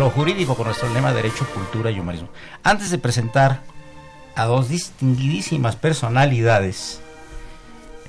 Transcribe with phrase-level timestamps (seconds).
[0.00, 2.28] Jurídico con nuestro lema Derecho, Cultura y Humanismo.
[2.62, 3.60] Antes de presentar
[4.34, 7.00] a dos distinguidísimas personalidades,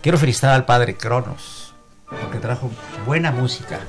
[0.01, 1.73] quiero felicitar al padre Cronos,
[2.07, 2.71] porque trajo
[3.05, 3.81] buena música.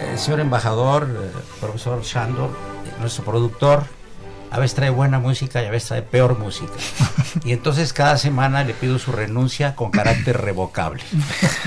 [0.00, 1.30] El señor embajador, eh,
[1.60, 3.84] profesor Shandor, eh, nuestro productor,
[4.50, 6.72] a veces trae buena música y a veces trae peor música.
[7.44, 11.02] Y entonces cada semana le pido su renuncia con carácter revocable.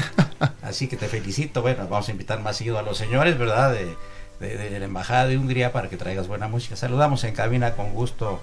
[0.61, 1.63] Así que te felicito.
[1.63, 3.71] Bueno, vamos a invitar más seguido a los señores, ¿verdad?
[3.71, 3.97] De,
[4.39, 6.75] de, la Embajada de Hungría para que traigas buena música.
[6.75, 8.41] Saludamos en cabina con gusto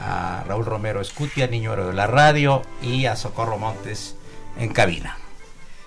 [0.00, 4.16] a Raúl Romero Escutia, niño de la radio, y a Socorro Montes
[4.58, 5.16] en cabina.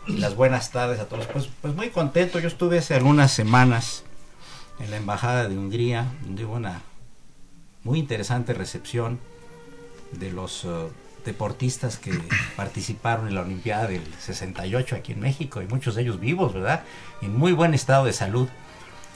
[0.08, 1.28] las buenas tardes a todos.
[1.28, 4.04] Pues, pues muy contento, yo estuve hace algunas semanas
[4.80, 6.82] en la Embajada de Hungría, donde hubo una
[7.84, 9.20] muy interesante recepción
[10.12, 10.90] de los uh,
[11.26, 12.20] deportistas que
[12.56, 16.84] participaron en la Olimpiada del 68 aquí en México, y muchos de ellos vivos, ¿verdad?
[17.22, 18.48] En muy buen estado de salud.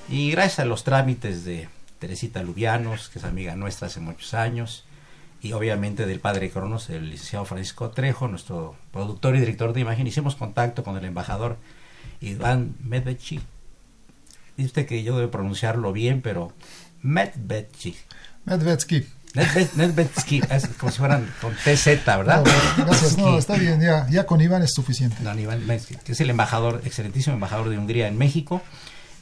[0.09, 1.69] Y gracias a los trámites de
[2.00, 4.85] Teresita Lubianos, que es amiga nuestra hace muchos años,
[5.41, 10.07] y obviamente del padre Cronos, el licenciado Francisco Trejo, nuestro productor y director de imagen,
[10.07, 11.57] hicimos contacto con el embajador
[12.19, 13.40] Iván Medvedchi.
[14.57, 16.53] Dice que yo debo pronunciarlo bien, pero
[17.01, 17.95] Medvedchi.
[18.45, 19.07] Medvedsky.
[19.75, 22.44] Medvedsky, es como si fueran con TZ, ¿verdad?
[22.78, 25.17] gracias, no, está bien, ya, ya con Iván es suficiente.
[25.40, 25.63] Iván
[26.03, 28.61] que es el embajador, excelentísimo embajador de Hungría en México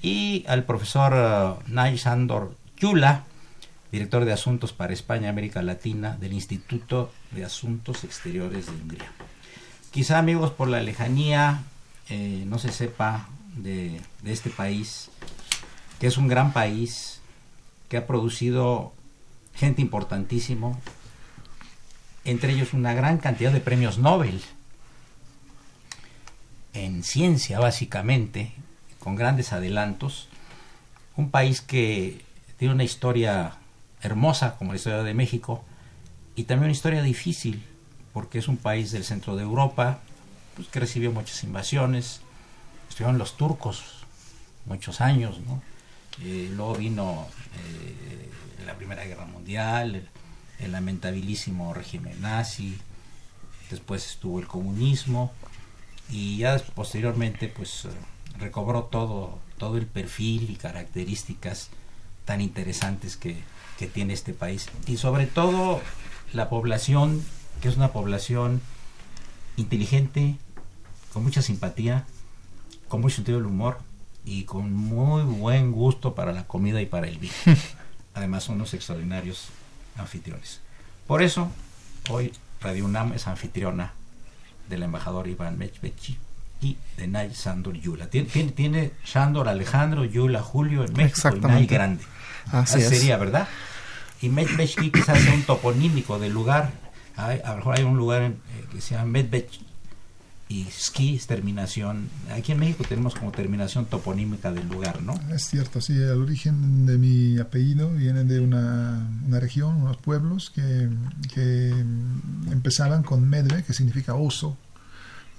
[0.01, 3.25] y al profesor uh, Nay Sandor Yula,
[3.91, 9.11] director de Asuntos para España y América Latina del Instituto de Asuntos Exteriores de Hungría.
[9.91, 11.63] Quizá amigos por la lejanía
[12.09, 15.09] eh, no se sepa de, de este país,
[15.99, 17.21] que es un gran país,
[17.89, 18.93] que ha producido
[19.55, 20.79] gente importantísimo,
[22.23, 24.41] entre ellos una gran cantidad de premios Nobel
[26.73, 28.53] en ciencia básicamente,
[28.99, 30.27] con grandes adelantos,
[31.15, 32.23] un país que
[32.57, 33.55] tiene una historia
[34.01, 35.63] hermosa como la historia de México
[36.35, 37.63] y también una historia difícil
[38.13, 39.99] porque es un país del centro de Europa
[40.55, 42.21] pues, que recibió muchas invasiones,
[42.89, 44.05] estuvieron los turcos
[44.65, 45.61] muchos años, ¿no?
[46.21, 48.29] Eh, luego vino eh,
[48.65, 50.09] la Primera Guerra Mundial, el,
[50.59, 52.77] el, lamentabilísimo régimen nazi,
[53.69, 55.31] después estuvo el comunismo
[56.09, 57.87] y ya posteriormente pues
[58.39, 61.69] recobró todo, todo el perfil y características
[62.25, 63.37] tan interesantes que,
[63.77, 64.69] que tiene este país.
[64.87, 65.81] Y sobre todo
[66.33, 67.23] la población,
[67.61, 68.61] que es una población
[69.57, 70.37] inteligente,
[71.13, 72.05] con mucha simpatía,
[72.87, 73.79] con mucho sentido del humor
[74.25, 77.33] y con muy buen gusto para la comida y para el vino.
[78.13, 79.47] Además son unos extraordinarios
[79.97, 80.61] anfitriones.
[81.07, 81.51] Por eso,
[82.09, 82.31] hoy
[82.61, 83.93] Radio UNAM es anfitriona
[84.67, 86.17] del embajador Iván Mechbechi
[86.61, 88.07] y de Nay Sandor Yula.
[88.07, 92.03] Tiene, tiene, Sandor Alejandro, Yula Julio en México y Nay Grande.
[92.51, 93.47] Así, sería, ¿verdad?
[94.21, 96.71] Y Medvechki quizás sea un toponímico del lugar.
[97.15, 98.33] a lo mejor hay un lugar eh,
[98.71, 99.59] que se llama Medvech,
[100.49, 102.09] y ski es terminación.
[102.35, 105.13] Aquí en México tenemos como terminación toponímica del lugar, ¿no?
[105.31, 110.49] Es cierto, sí, el origen de mi apellido viene de una, una región, unos pueblos
[110.49, 110.89] que,
[111.31, 111.69] que
[112.51, 114.57] empezaban con medve, que significa oso.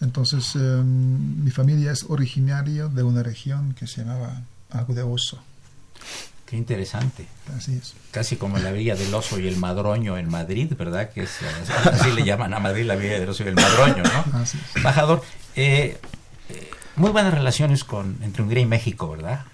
[0.01, 5.43] Entonces, em, mi familia es originaria de una región que se llamaba algo de oso.
[6.47, 7.29] Qué interesante.
[7.57, 7.95] Así es.
[8.11, 11.11] Casi como la Villa del Oso y el Madroño en Madrid, ¿verdad?
[11.11, 11.31] Que es,
[11.93, 14.39] así le llaman a Madrid la Villa del Oso y el Madroño, ¿no?
[14.39, 14.77] Así es.
[14.77, 15.23] Embajador,
[15.55, 16.01] eh,
[16.49, 19.45] eh, muy buenas relaciones con entre Hungría y México, ¿verdad?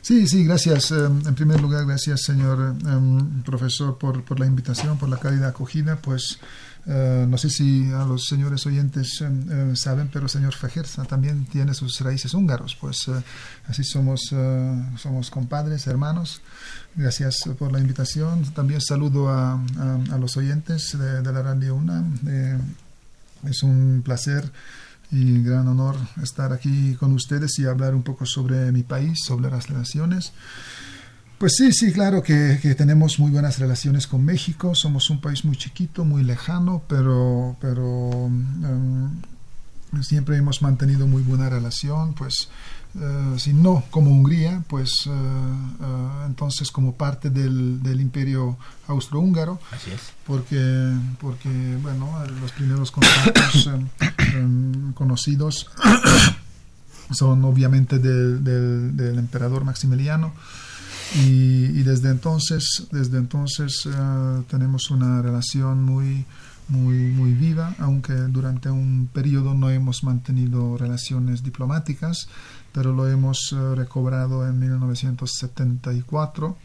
[0.00, 0.90] Sí, sí, gracias.
[0.90, 5.46] Em, en primer lugar, gracias, señor em, profesor, por, por la invitación, por la cálida
[5.46, 5.94] acogida.
[5.94, 6.40] Pues
[6.86, 11.04] eh, no sé si a los señores oyentes em, eh, saben, pero el señor Fejerza
[11.04, 12.76] también tiene sus raíces húngaros.
[12.80, 13.22] Pues eh,
[13.68, 16.40] así somos, eh, somos compadres, hermanos.
[16.96, 18.42] Gracias por la invitación.
[18.52, 22.04] También saludo a, a- a los oyentes de, de la Radio UNA.
[22.26, 22.58] Eh,
[23.48, 24.50] es un placer
[25.10, 29.50] y gran honor estar aquí con ustedes y hablar un poco sobre mi país, sobre
[29.50, 30.32] las relaciones.
[31.42, 34.76] Pues sí, sí, claro que, que tenemos muy buenas relaciones con México.
[34.76, 39.10] Somos un país muy chiquito, muy lejano, pero, pero em,
[40.04, 42.14] siempre hemos mantenido muy buena relación.
[42.14, 42.48] Pues
[42.96, 48.56] eh, si no como Hungría, pues eh, eh, entonces como parte del, del imperio
[48.86, 50.00] austrohúngaro Así es.
[50.24, 51.48] porque, porque
[51.82, 52.08] bueno,
[52.40, 53.88] los primeros contactos em,
[54.36, 55.68] em, conocidos
[57.10, 60.32] son obviamente del, del- del emperador Maximiliano
[61.14, 66.24] y, desde entonces, desde entonces eh, tenemos una relación muy,
[66.68, 72.28] muy, muy viva, aunque durante un periodo no hemos mantenido relaciones diplomáticas,
[72.72, 76.56] pero lo hemos eh, recobrado en 1974.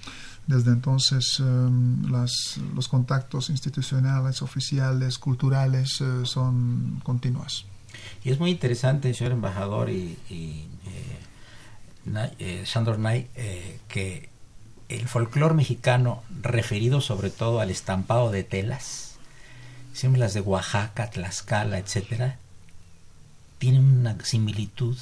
[0.45, 7.65] Desde entonces em, las, los contactos institucionales, oficiales, culturales son continuos.
[8.23, 10.67] Y es muy interesante, señor embajador y, y,
[12.65, 14.29] Sandor eh, que
[14.89, 19.15] el folclore mexicano, referido sobre todo al estampado de telas,
[19.93, 22.37] siempre las de Oaxaca, Tlaxcala, etcétera,
[23.57, 24.97] tienen una similitud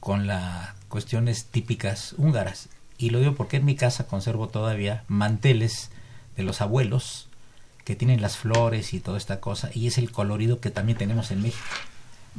[0.00, 2.68] con las cuestiones típicas húngaras.
[2.98, 5.90] Y lo digo porque en mi casa conservo todavía manteles
[6.36, 7.28] de los abuelos
[7.84, 11.30] que tienen las flores y toda esta cosa, y es el colorido que también tenemos
[11.30, 11.64] en México.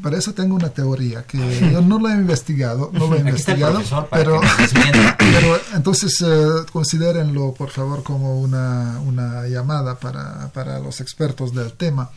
[0.01, 3.81] Para eso tengo una teoría que yo no lo he investigado, no lo he investigado,
[4.11, 4.39] pero,
[5.73, 12.11] entonces eh, considérenlo por favor como una, una llamada para, para los expertos del tema.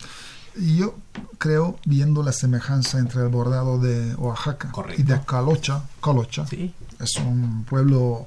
[0.56, 0.96] Yo
[1.38, 5.00] creo, viendo la semejanza entre el bordado de Oaxaca Correcto.
[5.00, 8.26] y de Calocha, Calocha, Sí, es un pueblo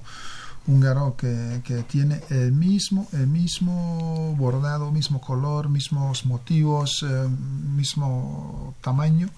[0.67, 8.75] húngaro que, que tiene el mismo, el mismo bordado, mismo color, mismos motivos, eh, mismo
[8.81, 9.29] tamaño.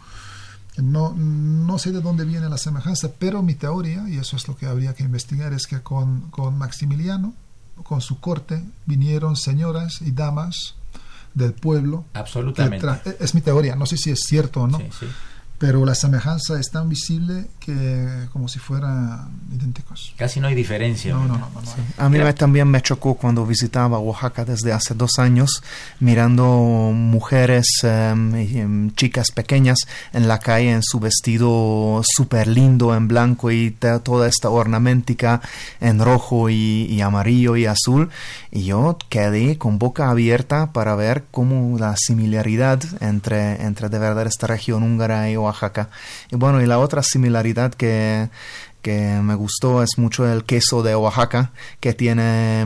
[0.77, 4.57] No, no sé de dónde viene la semejanza, pero mi teoría, y eso es lo
[4.57, 7.33] que habría que investigar, es que con, con Maximiliano,
[7.83, 10.75] con su corte, vinieron señoras y damas
[11.33, 12.03] del pueblo.
[12.13, 12.85] absolutamente.
[13.19, 15.05] es mi teoría, no sé si es cierto o no, Sí, sí.
[15.57, 20.13] pero la semejanza es tan visible que como si fueran idénticos.
[20.17, 21.13] Casi no hay diferencia.
[21.13, 21.71] No, no, no, no, no.
[21.97, 25.63] A mí también me chocó cuando visitaba Oaxaca desde hace dos años,
[25.99, 26.45] mirando
[26.93, 29.79] mujeres, em, chicas pequeñas
[30.13, 35.41] en la calle en su vestido súper lindo en blanco y toda esta ornamentica
[35.81, 38.09] en rojo y, y amarillo y azul.
[38.51, 44.27] Y yo quedé con boca abierta para ver cómo la similaridad entre, entre de verdad
[44.27, 45.89] esta región húngara y Oaxaca.
[46.31, 48.29] Y bueno, y la otra similaridad que,
[48.81, 52.63] que me gustó es mucho el queso de Oaxaca, que tiene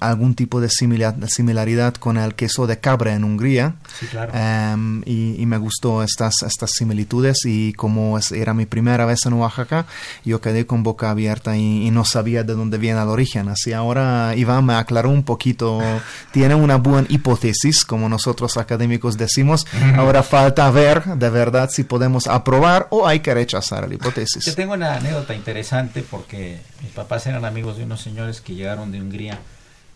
[0.00, 3.74] algún tipo de simila- similaridad con el queso de cabra en Hungría.
[3.98, 4.32] Sí, claro.
[4.34, 9.26] Em, y, y me gustó estas, estas similitudes y como es- era mi primera vez
[9.26, 9.86] en Oaxaca,
[10.24, 13.48] yo quedé con boca abierta y, y no sabía de dónde viene el origen.
[13.48, 15.80] Así ahora Iván me aclaró un poquito,
[16.32, 19.66] tiene una buena hipótesis, como nosotros académicos decimos.
[19.96, 24.44] Ahora falta ver de verdad si podemos aprobar o hay que rechazar la hipótesis.
[24.44, 28.92] Yo tengo una anécdota interesante porque mis papás eran amigos de unos señores que llegaron
[28.92, 29.38] de Hungría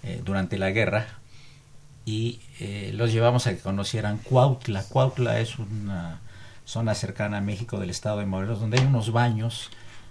[0.07, 1.07] eh, durante la guerra
[2.05, 4.85] y eh, los llevamos a que conocieran Cuautla.
[4.85, 6.21] Cuautla es una
[6.65, 9.71] zona cercana a México del estado de Morelos donde hay unos baños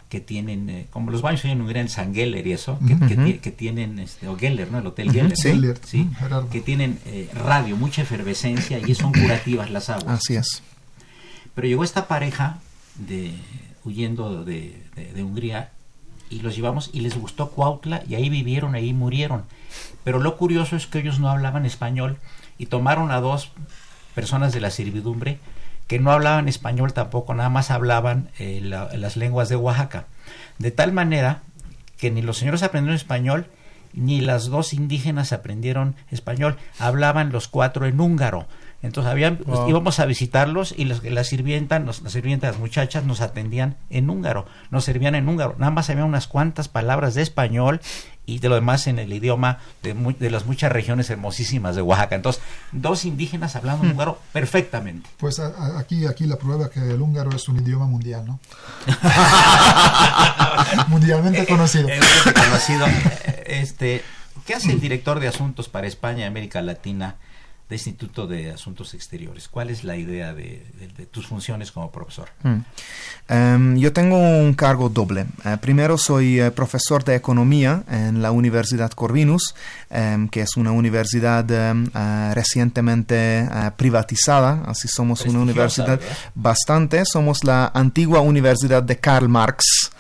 [0.10, 2.78] que tienen, eh, como los baños en Hungría en San Geller y eso,
[3.42, 4.78] que, tienen, este, o Geller, ¿no?
[4.80, 5.36] El Hotel Geller.
[5.36, 5.50] sí.
[5.50, 6.50] Geller, Sí, Gerardo.
[6.50, 10.20] que tienen eh, radio, mucha efervescencia y son curativas las aguas.
[10.20, 10.62] Así es.
[11.56, 12.60] Pero llegó esta pareja
[12.96, 13.32] de
[13.84, 15.72] huyendo de, de- de Hungría
[16.30, 19.44] y los llevamos y les gustó Cuautla y ahí vivieron, ahí murieron.
[20.04, 22.18] Pero lo curioso es que ellos no hablaban español
[22.58, 23.52] y tomaron a dos
[24.14, 25.40] personas de la servidumbre
[25.88, 30.06] que no hablaban español tampoco, nada más hablaban eh, las lenguas de Oaxaca.
[30.58, 31.44] De tal manera
[31.98, 33.48] que ni los señores aprendieron español,
[33.94, 38.48] ni las dos indígenas aprendieron español, hablaban los cuatro en húngaro.
[38.86, 43.22] Entonces habían, pues, íbamos a visitarlos y los, las sirvientas, las sirvientas, las muchachas nos
[43.22, 45.56] atendían en húngaro, nos servían en húngaro.
[45.58, 47.82] Nada más había unas cuantas palabras de español
[48.26, 52.16] y de lo demás en el idioma de, de las muchas regiones hermosísimas de Oaxaca.
[52.16, 53.92] Entonces, dos indígenas hablando mm.
[53.92, 55.10] húngaro perfectamente.
[55.18, 58.40] Pues aquí, aquí la prueba que el húngaro es un idioma mundial, ¿no?
[60.88, 61.90] Mundialmente eh, conocido.
[61.90, 62.86] Eh, conocido.
[63.46, 64.04] Este,
[64.46, 67.16] ¿Qué hace el director de asuntos para España y América Latina?
[67.70, 69.48] De Instituto de Asuntos Exteriores.
[69.48, 70.62] ¿Cuál es la idea de,
[71.10, 72.30] tus funciones como profesor?
[72.44, 72.58] Mm.
[73.28, 75.26] Em, yo tengo un cargo doble.
[75.44, 79.56] Eh, primero soy eh, profesor de economía en la Universidad Corvinus,
[79.90, 86.00] em, que es una universidad em, eh, recientemente privatizada, así somos una universidad
[86.36, 89.92] bastante, somos la antigua universidad de Karl Marx.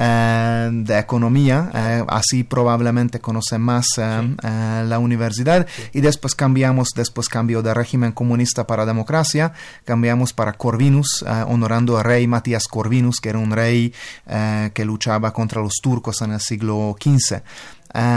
[0.00, 7.28] Eh, de economía, eh, así probablemente conocen más eh, la universidad y después cambiamos, después
[7.28, 9.52] cambio de régimen comunista para democracia,
[9.84, 13.92] cambiamos para Corvinus, honorando al rey Matías Corvinus, que era un rey
[14.72, 17.42] que luchaba contra los turcos en el siglo XV.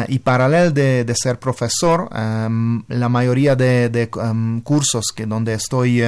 [0.08, 4.10] y paralelo de, de, ser profesor, la mayoría de,
[4.64, 6.04] cursos que donde estoy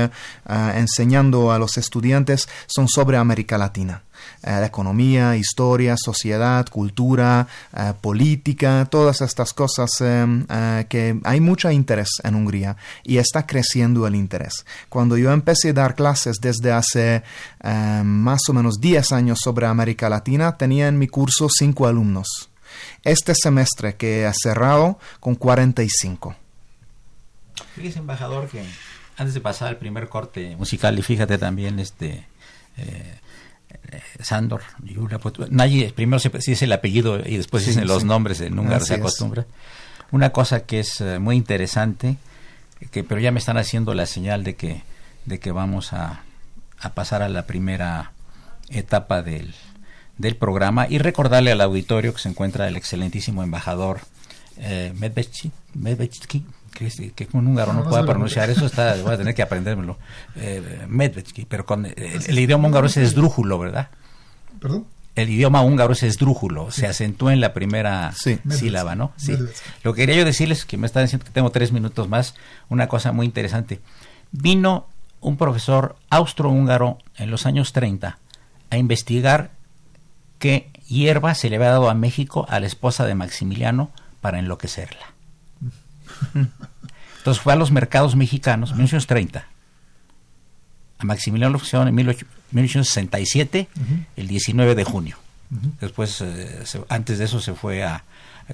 [0.76, 4.04] enseñando a los estudiantes son sobre América Latina.
[4.46, 12.10] Eh, economía, historia, sociedad, cultura, eh, política, todas estas cosas eh, que hay mucho interés
[12.24, 14.66] en Hungría y está creciendo el interés.
[14.90, 17.24] Cuando yo empecé a dar clases desde hace
[18.04, 22.50] más o menos 10 años sobre América Latina, tenía en mi curso 5 alumnos.
[23.04, 26.36] Este semestre que he cerrado con 45.
[27.76, 28.66] Fíjese, embajador, que
[29.16, 32.28] antes de pasar al primer corte musical, y fíjate también este
[34.20, 34.62] Sandor,
[35.22, 38.96] pues, nadie, primero se dice el apellido y después dicen los nombres, en húngaro se
[38.96, 39.46] acostumbra.
[40.12, 42.18] Una cosa que es eh, muy interesante,
[42.92, 44.84] que pero ya me están haciendo la señal de que,
[45.26, 46.22] de que vamos a,
[46.80, 48.12] a pasar a la primera
[48.70, 49.56] etapa del,
[50.18, 54.02] del programa y recordarle al auditorio que se encuentra el excelentísimo embajador
[54.58, 55.52] eh, Medvechki,
[56.74, 59.98] que, que un húngaro no, pueda pronunciar eso, está, voy a tener que aprendérmelo.
[60.36, 60.88] Eh,
[61.48, 63.90] pero con el, idioma húngaro es esdrújulo, ¿verdad?
[64.60, 64.86] ¿Perdón?
[65.16, 68.12] El idioma húngaro es esdrújulo, se acentúa en la primera
[68.50, 69.12] sílaba, ¿no?
[69.16, 69.38] Sí.
[69.84, 72.34] Lo que quería yo decirles, que me están diciendo que tengo tres minutos más,
[72.70, 73.80] una cosa muy interesante.
[74.32, 74.88] Vino
[75.22, 78.18] un profesor austrohúngaro en los años 30
[78.72, 79.52] a investigar
[80.40, 83.92] qué hierba se le había dado a México a la esposa de Maximiliano
[84.24, 85.14] para enloquecerla.
[87.18, 89.46] Entonces fue a los mercados mexicanos en 1930.
[90.98, 93.68] A Maximiliano lo en 1867,
[94.16, 95.18] el 19 de junio.
[95.82, 98.06] Después, eh, antes de eso, se fue a,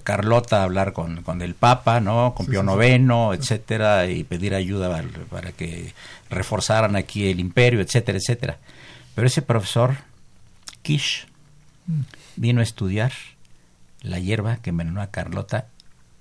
[0.03, 2.33] Carlota a hablar con, el Papa, ¿no?
[2.33, 5.93] Con Pío IX, etcétera, y pedir ayuda para, que
[6.31, 8.57] reforzaran aquí el imperio, etcétera, etcétera.
[9.13, 9.97] Pero ese profesor,
[10.81, 11.27] Kish,
[11.85, 12.01] mm.
[12.37, 13.13] vino a estudiar
[14.01, 15.67] la hierba que envenenó a Carlota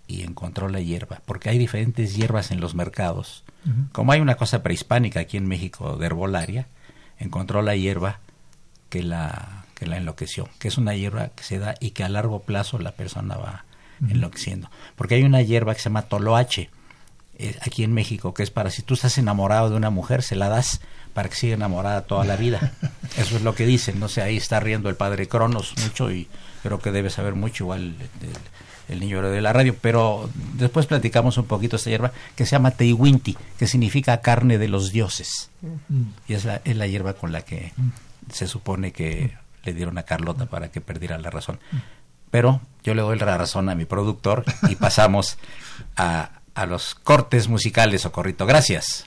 [0.07, 3.45] y encontró la hierba, porque hay diferentes hierbas en los mercados.
[3.93, 6.67] Como hay una cosa prehispánica aquí en México de herbolaria,
[7.19, 8.21] encontró la hierba
[8.89, 12.09] que la, que la enloqueció, que es una hierba que se da y que a
[12.09, 13.65] largo plazo la persona va
[14.09, 14.71] enloqueciendo.
[14.97, 16.71] Porque hay una hierba que se llama toloache
[17.39, 20.37] eh, aquí en México, que es para si tú estás enamorado de una mujer, se
[20.37, 20.81] la das
[21.13, 22.73] para que siga enamorada toda la vida.
[23.19, 26.29] Eso es lo que dicen, no sé, ahí está riendo el padre Cronos mucho y
[26.63, 27.95] creo que debe saber mucho igual
[28.89, 32.71] el niño de la radio, pero después platicamos un poquito esta hierba que se llama
[32.71, 35.51] teiwinti, que significa carne de los dioses.
[36.27, 37.73] Y es la, es la hierba con la que
[38.33, 41.59] se supone que le dieron a Carlota para que perdiera la razón.
[42.31, 45.39] Pero yo le doy la razón a mi productor y pasamos
[45.97, 48.47] a, a los cortes musicales, Socorrito.
[48.47, 49.07] Gracias.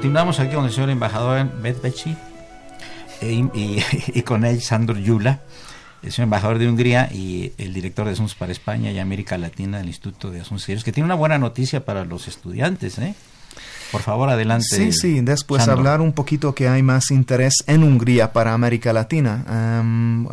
[0.00, 2.16] Continuamos aquí con el señor embajador Medveci
[3.20, 3.84] e, y,
[4.18, 5.40] y, con él Sandor Yula,
[6.02, 9.76] el señor embajador de Hungría y el director de Asuntos para España y América Latina
[9.76, 13.14] del Instituto de Asuntos Serios, que tiene una buena noticia para los estudiantes, ¿eh?
[13.92, 14.66] Por favor, adelante.
[14.68, 19.44] Sí, sí, después hablar un poquito que hay más interés en Hungría para América Latina.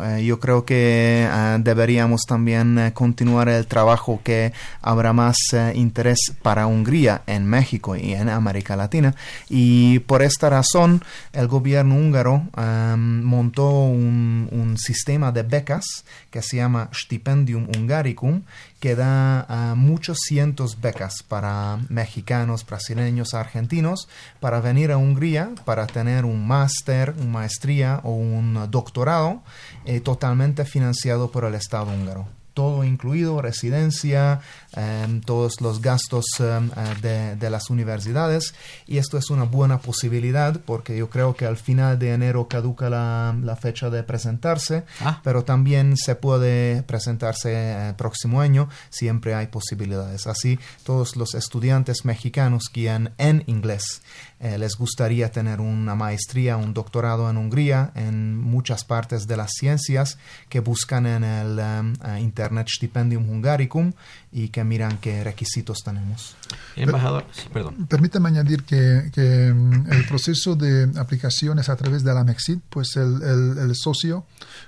[0.02, 5.36] Eh, yo creo que eh, deberíamos también eh, continuar el trabajo que habrá más
[5.74, 9.14] interés para Hungría en México y en América Latina.
[9.48, 16.42] Y por esta razón, el gobierno húngaro em, montó un, un sistema de becas que
[16.42, 18.42] se llama Stipendium Hungaricum,
[18.80, 24.08] que da muchos cientos becas para mexicanos, brasileños, argentinos,
[24.40, 29.42] para venir a Hungría, para tener un máster, una maestría o un doctorado
[29.84, 32.28] eh, totalmente financiado por el Estado húngaro.
[32.54, 34.40] Todo incluido, residencia,
[34.72, 36.70] em, todos los gastos em,
[37.02, 38.54] eh, de, las universidades.
[38.86, 42.90] Y esto es una buena posibilidad porque yo creo que al final de enero caduca
[42.90, 45.20] la, fecha de presentarse, ah.
[45.24, 50.26] pero también se puede presentarse el eh, próximo año, siempre hay posibilidades.
[50.26, 54.02] Así, todos los estudiantes mexicanos que en inglés
[54.40, 59.50] eh, les gustaría tener una maestría, un doctorado en Hungría, en muchas partes de las
[59.58, 60.16] ciencias,
[60.48, 63.92] que buscan en el eh, Internet Stipendium Hungaricum
[64.30, 66.36] y que miran qué requisitos tenemos.
[66.76, 67.86] Embajador, sí, perdón.
[67.86, 72.96] Permítame añadir que, que, mm, el proceso de aplicaciones a través de la MEXID, pues
[72.96, 74.26] el, el, socio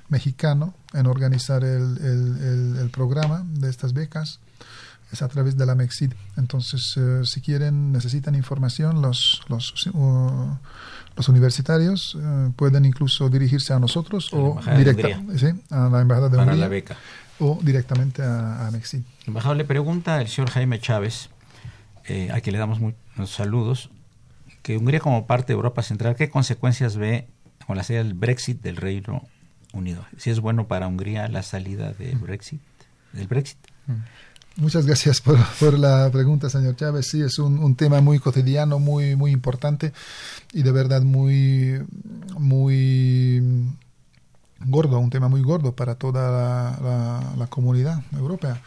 [0.08, 4.40] mexicano en organizar el, el programa de estas becas,
[5.12, 6.12] es a través de la MEXID.
[6.36, 9.74] Entonces, eh, si quieren, necesitan información, los, los,
[11.16, 15.08] los universitarios eh, pueden incluso dirigirse a nosotros o directa,
[15.70, 16.96] a la Embajada de Para la beca.
[17.40, 18.72] O directamente a, a
[19.26, 21.30] embajador le pregunta al señor Jaime Chávez,
[22.06, 23.90] eh, a quien le damos muchos saludos,
[24.62, 27.26] que Hungría como parte de Europa Central, ¿qué consecuencias ve
[27.66, 29.26] con la salida del Brexit del Reino
[29.72, 30.04] Unido?
[30.18, 32.60] Si es bueno para Hungría la salida del Brexit,
[33.12, 33.58] del Brexit.
[33.86, 33.92] Mm.
[34.56, 37.06] Muchas gracias por, por, la pregunta, señor Chávez.
[37.08, 39.92] Sí, es un, un, tema muy cotidiano, muy, muy importante
[40.52, 41.82] y de verdad muy,
[42.38, 43.40] muy
[44.66, 46.78] gordo, un tema muy gordo para toda
[47.36, 48.60] la, comunidad europea.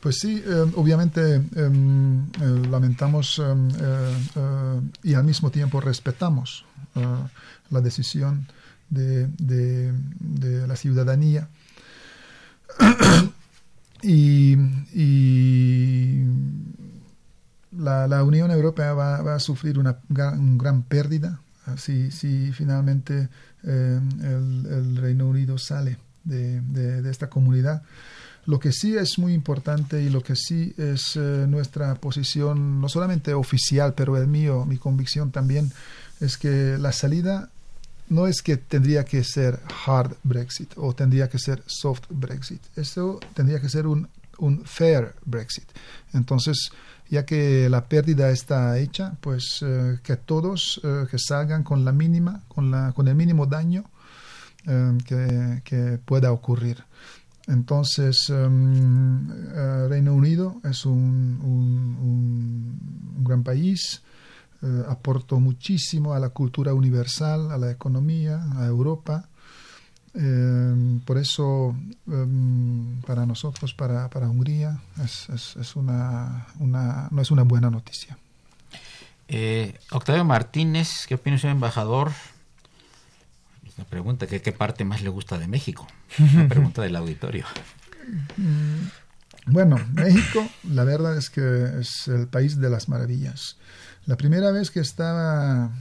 [0.00, 6.64] Pues sí, eh, obviamente em, eh, lamentamos em, eh, y al mismo tiempo respetamos
[7.70, 8.46] la decisión
[8.90, 9.92] de,
[10.66, 11.48] la ciudadanía
[14.02, 14.56] y,
[17.72, 21.40] la, Unión Europea va, a sufrir una gran, pérdida
[21.76, 23.28] si finalmente
[23.66, 27.82] eh, el, Reino Unido sale de, esta comunidad.
[28.46, 32.88] Lo que sí es muy importante y lo que sí es eh, nuestra posición, no
[32.88, 35.72] solamente oficial, pero el mío, mi convicción también,
[36.20, 37.50] es que la salida
[38.08, 42.60] no es que tendría que ser hard Brexit o tendría que ser soft Brexit.
[42.76, 45.66] Eso tendría que ser un, un fair Brexit.
[46.12, 46.70] Entonces,
[47.08, 51.92] ya que la pérdida está hecha, pues eh, que todos eh, que salgan con la
[51.92, 53.84] mínima, con, la, con el mínimo daño
[54.66, 56.84] eh, que, pueda ocurrir.
[57.46, 64.02] Entonces, Reino Unido es un, un gran país,
[64.88, 69.28] aportó muchísimo a la cultura universal, a la economía, a Europa.
[70.14, 71.74] Eh, por eso,
[72.06, 78.16] em, para nosotros, para, para Hungría, es, es, una, una, no es una buena noticia.
[79.26, 82.12] Eh, Octavio Martínez, ¿qué opina señor embajador?
[83.76, 85.86] Una pregunta, ¿qué, ¿qué parte más le gusta de México?
[86.18, 87.44] Una pregunta del auditorio.
[88.36, 88.86] Mm,
[89.46, 93.56] bueno, México, la verdad es que es el país de las maravillas.
[94.06, 95.72] La primera vez que estaba,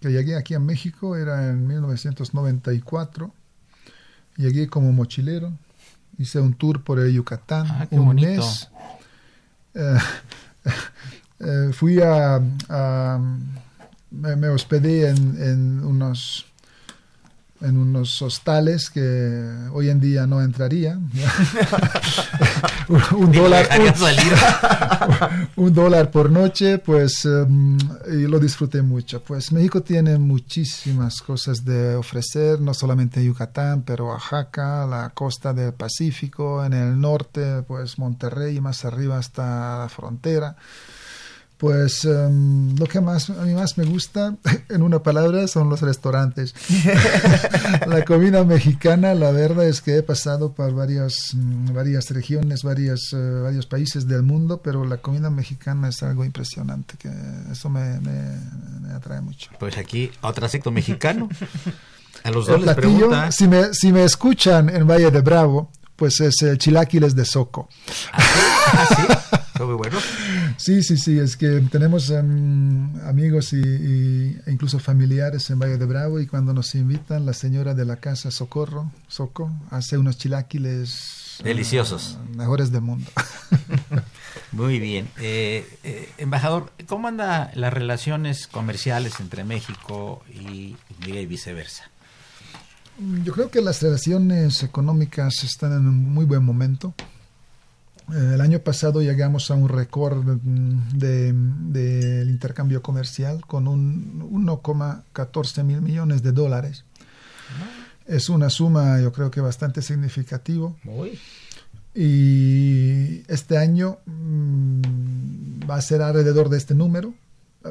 [0.00, 3.34] que llegué aquí a México era en 1994.
[4.36, 5.52] Llegué como mochilero,
[6.18, 8.68] hice un tour por el Yucatán, ah, un mes.
[9.74, 9.98] Eh,
[11.40, 12.40] eh, fui a,
[14.10, 16.46] me, hospedé en unos
[17.62, 20.98] en unos hostales que hoy en día no entraría.
[23.16, 23.68] un, dólar,
[25.56, 27.78] un, dólar por noche, pues em,
[28.12, 29.22] y lo disfruté mucho.
[29.22, 35.72] Pues México tiene muchísimas cosas de ofrecer, no solamente Yucatán, pero Oaxaca, la costa del
[35.72, 40.56] Pacífico, en el norte, pues Monterrey, más arriba hasta la frontera
[41.62, 44.34] Pues em, lo que más a mí más me gusta,
[44.68, 46.56] en una palabra, son los restaurantes.
[47.86, 53.12] la comida mexicana, la verdad es que he pasado por varias, mm, varias regiones, varias,
[53.12, 57.08] eh, varios países del mundo, pero la comida mexicana es algo impresionante, que
[57.52, 58.40] eso me, me-
[58.80, 59.48] me atrae mucho.
[59.60, 61.28] Pues aquí, otro aspecto mexicano.
[62.24, 63.30] A los El dos les platillo, pregunta.
[63.30, 67.68] si me, si me escuchan en Valle de Bravo, pues es eh, chilaquiles de soco.
[68.12, 69.02] Ah, sí.
[69.30, 69.98] Fue muy bueno.
[70.56, 75.76] Sí, sí, sí, es que tenemos em, amigos y, y- e incluso familiares en Valle
[75.78, 80.18] de Bravo y cuando nos invitan, la señora de la casa Socorro, Soco, hace unos
[80.18, 82.18] chilaquiles eh, Deliciosos.
[82.36, 83.10] mejores del mundo.
[84.52, 85.08] Muy bien.
[85.18, 91.84] Eh, eh, embajador, ¿cómo andan las relaciones comerciales entre México y y viceversa?
[93.24, 96.94] Yo creo que las relaciones económicas están en un muy buen momento.
[98.12, 104.20] Eh, el año pasado llegamos a un récord mm, de- del intercambio comercial con un
[104.32, 106.84] 1,14 mil millones de dólares.
[108.06, 110.76] Es una suma, yo creo que bastante significativo.
[110.84, 111.18] Muy.
[111.94, 114.82] Y este año mm,
[115.70, 117.14] va a ser alrededor de este número.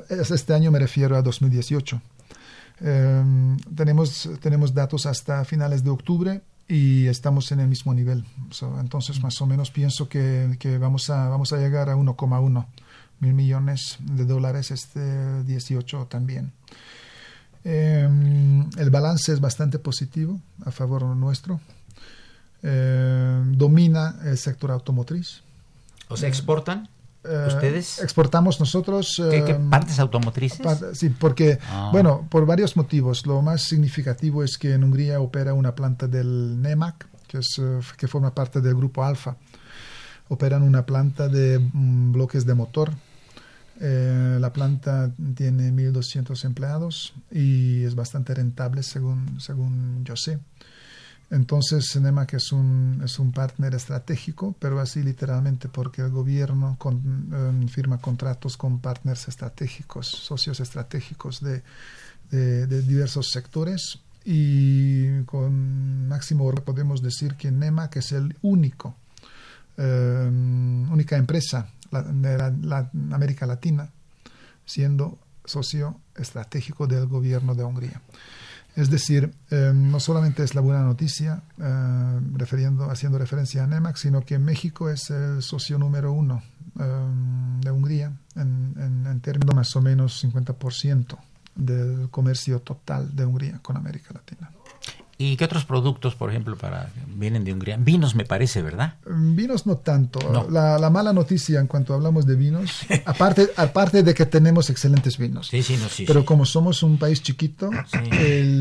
[0.10, 2.02] Es- Este año me refiero a 2018.
[2.80, 8.24] Em, tenemos, tenemos datos hasta finales de octubre y estamos en el mismo nivel.
[8.50, 12.66] So, entonces, más o menos pienso que, que vamos, a, vamos a llegar a 1,1
[13.20, 16.54] mil millones de dólares este 18 también.
[17.66, 21.60] Em, el balance es bastante positivo a favor nuestro.
[22.64, 25.42] Em, domina el sector automotriz.
[26.08, 26.88] O sea, exportan
[27.24, 28.00] Eh, ustedes.
[28.00, 29.22] Exportamos nosotros.
[29.30, 30.62] ¿Qué, qué em, partes automotrices?
[30.94, 31.90] Sí, porque, Ah.
[31.92, 33.26] bueno, por varios motivos.
[33.26, 37.80] Lo más significativo es que en Hungría opera una planta del NEMAC, que, es, eh,
[37.98, 39.36] que forma parte del grupo Alfa.
[40.30, 42.92] Operan una planta de mm, bloques de motor.
[43.80, 50.40] Eh, la planta tiene 1.200 empleados y es bastante rentable, según, según yo sé.
[51.32, 57.68] Entonces, NEMAC es un, es un partner estratégico, pero así literalmente porque el gobierno em,
[57.70, 61.64] firma contratos con partners estratégicos, socios estratégicos de,
[62.30, 68.96] de- diversos sectores y con máximo orgullo podemos decir que NEMAC es el único,
[69.78, 73.90] em, única empresa de América Latina
[74.66, 78.02] siendo socio estratégico del gobierno de Hungría.
[78.76, 83.98] Es decir, eh, no solamente es la buena noticia, eh, refiriendo, haciendo referencia a NEMAC,
[83.98, 86.42] sino que México es el socio número uno
[86.80, 87.06] eh,
[87.62, 91.18] de Hungría, en, en, en términos más o menos 50%
[91.56, 94.52] del comercio total de Hungría con América Latina.
[95.18, 97.78] ¿Y qué otros productos, por ejemplo, para vienen de Hungría?
[97.78, 98.96] Vinos, me parece, ¿verdad?
[99.06, 100.18] Vinos no tanto.
[100.32, 100.50] No.
[100.50, 102.72] La, la mala noticia en cuanto hablamos de vinos,
[103.06, 106.06] aparte, aparte de que tenemos excelentes vinos, Sí, sí, no, sí.
[106.08, 106.26] pero sí.
[106.26, 108.00] como somos un país chiquito, Sí.
[108.14, 108.61] el,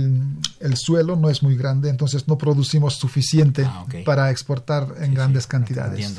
[0.60, 5.14] el suelo no es muy grande, entonces no producimos suficiente Ah, para exportar en Sí,
[5.14, 6.14] grandes sí, cantidades.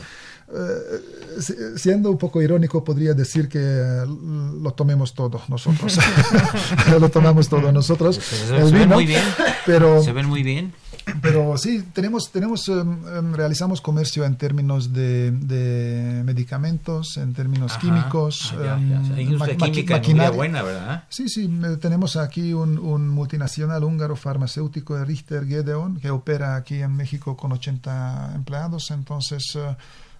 [1.39, 5.97] si- siendo un poco irónico, podría decir que eh, lo tomemos todo nosotros.
[6.99, 8.17] lo tomamos todo nosotros.
[8.17, 9.23] Se, ven muy bien.
[9.65, 10.73] Pero, Se ven muy bien.
[11.21, 17.71] Pero sí, tenemos, tenemos em, em, realizamos comercio en términos de, de medicamentos, en términos
[17.73, 17.81] Ajá.
[17.81, 20.31] químicos, Ah, ya, em, ya, industria maqui- química maquinaria.
[20.31, 21.03] Buena, ¿verdad?
[21.09, 26.75] Sí, sí, tenemos aquí un, un multinacional húngaro farmacéutico de Richter Gedeon que opera aquí
[26.81, 29.75] en México con 80 empleados, entonces eh,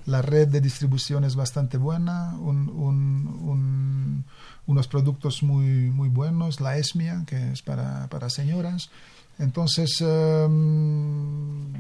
[0.08, 4.26] la red de distribución es bastante buena, un- un- un-
[4.68, 8.90] unos productos muy, muy buenos, la ESMIA, que es para, para señoras.
[9.40, 11.72] Entonces, em,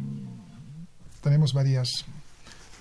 [1.22, 2.06] tenemos varias,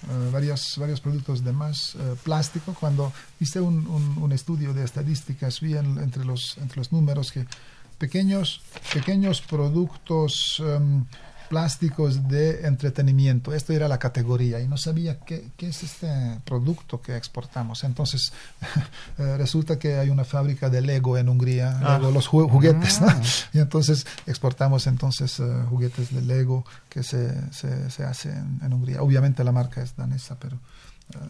[0.09, 2.75] eh, varias, varios productos de más eh, plástico.
[2.79, 7.47] Cuando hice un, un- estudio de estadísticas, vi en- entre, los, entre los números que
[7.99, 8.63] pequeños,
[8.95, 11.05] pequeños productos em,
[11.51, 16.09] plásticos de entretenimiento, esto era la categoría y no sabía qué, qué es este
[16.45, 17.83] producto que exportamos.
[17.83, 18.33] Entonces,
[19.19, 21.99] eh, resulta que hay una fábrica de Lego en Hungría, Ah.
[21.99, 23.09] Lego, los ju- juguetes, ¿no?
[23.53, 28.73] y entonces exportamos entonces eh, juguetes de Lego que se, se, se hace en, en
[28.73, 29.03] Hungría.
[29.03, 30.59] Obviamente la marca es danesa, pero...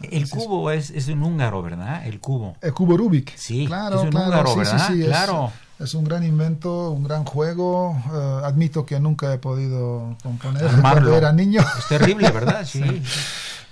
[0.03, 2.05] eh, El cubo es, es un húngaro, ¿verdad?
[2.05, 2.55] El cubo.
[2.61, 3.35] El cubo Rubik.
[3.37, 4.87] Sí, claro, es un claro, húngaro, sí, sí, ¿verdad?
[4.87, 5.51] sí, es- Claro.
[5.79, 7.97] Es, un gran invento, un gran juego.
[8.13, 10.81] eh, admito que nunca he podido componer Armarlo.
[11.09, 12.63] cuando era niño, Es terrible, ¿verdad?
[12.65, 12.83] Sí.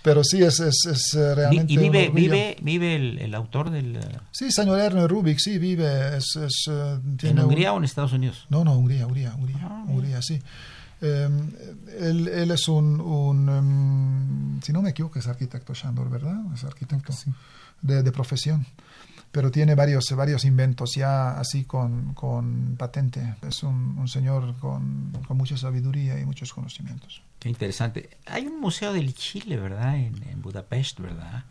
[0.01, 1.71] pero sí es, es, es, eh, realmente.
[1.73, 3.97] y vive, vive, vive el, el autor del...
[3.97, 6.17] eh, Sí, señor Ernest Rubik, sí, vive.
[6.17, 8.47] Es, es, ¿En un- Hungría o en Estados Unidos?
[8.49, 10.41] No, no, Hungría, Hungría, Hungría, Ah, Hungría, sí.
[11.01, 11.29] Eh,
[11.99, 16.37] él, él es un, un, em, si no me equivoco, es arquitecto Shandor, ¿verdad?
[16.53, 17.13] Es arquitecto
[17.81, 18.65] de, de profesión.
[19.31, 23.35] pero tiene varios, varios inventos ya así con, con patente.
[23.47, 27.21] Es un, un señor con, con, mucha sabiduría y muchos conocimientos.
[27.37, 28.09] Qué interesante.
[28.25, 29.97] Hay un museo del Chile, ¿verdad?
[29.97, 31.43] En, en Budapest, ¿verdad?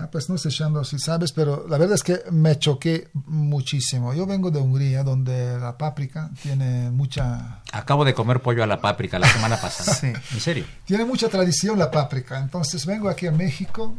[0.00, 4.14] Ah, pues no sé, Shando, si sabes, pero la verdad es que me choqué muchísimo.
[4.14, 7.62] Yo vengo de Hungría, donde la páprica tiene mucha...
[7.72, 9.92] Acabo de comer pollo a la páprica la semana pasada.
[10.00, 10.06] sí.
[10.06, 10.64] ¿En serio?
[10.84, 12.38] Tiene mucha tradición la páprica.
[12.38, 13.92] Entonces vengo aquí a México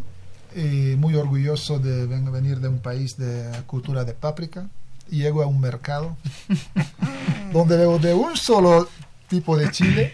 [0.55, 4.69] y muy orgulloso de venir de un país de cultura de páprica.
[5.11, 6.15] Y llego a un mercado
[7.51, 8.87] donde veo de un solo
[9.27, 10.13] tipo de chile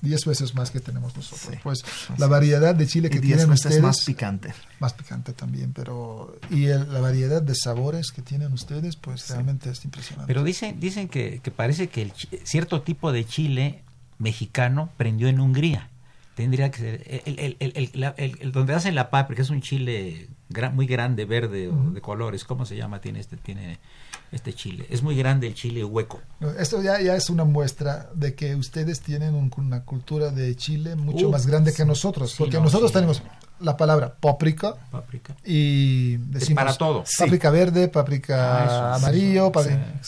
[0.00, 1.50] 10 veces más que tenemos nosotros.
[1.52, 1.84] Sí, pues
[2.18, 4.52] la variedad de chile que tienen ustedes más picante.
[4.78, 9.32] Más picante también, pero y el, la variedad de sabores que tienen ustedes, pues sí.
[9.32, 10.28] realmente es impresionante.
[10.28, 12.12] Pero dicen dicen que, que parece que el,
[12.44, 13.82] cierto tipo de chile
[14.18, 15.90] mexicano prendió en Hungría.
[16.34, 20.86] Tendría que ser el, el, el donde hacen la páprica es un chile gran, muy
[20.86, 21.88] grande, verde uh -huh.
[21.88, 22.44] o de colores.
[22.44, 23.00] ¿Cómo se llama?
[23.00, 23.78] Tiene este tiene
[24.32, 24.86] este chile.
[24.90, 26.20] Es muy grande el chile hueco.
[26.58, 30.96] Esto ya, ya es una muestra de que ustedes tienen un, una cultura de chile
[30.96, 32.94] mucho uh, más grande que nosotros, porque no, nosotros sí.
[32.94, 33.22] tenemos
[33.60, 35.34] la palabra páprica, páprica.
[35.44, 37.04] y decimos para todo.
[37.18, 37.56] Páprica sí.
[37.56, 39.50] verde, páprica ah, amarillo,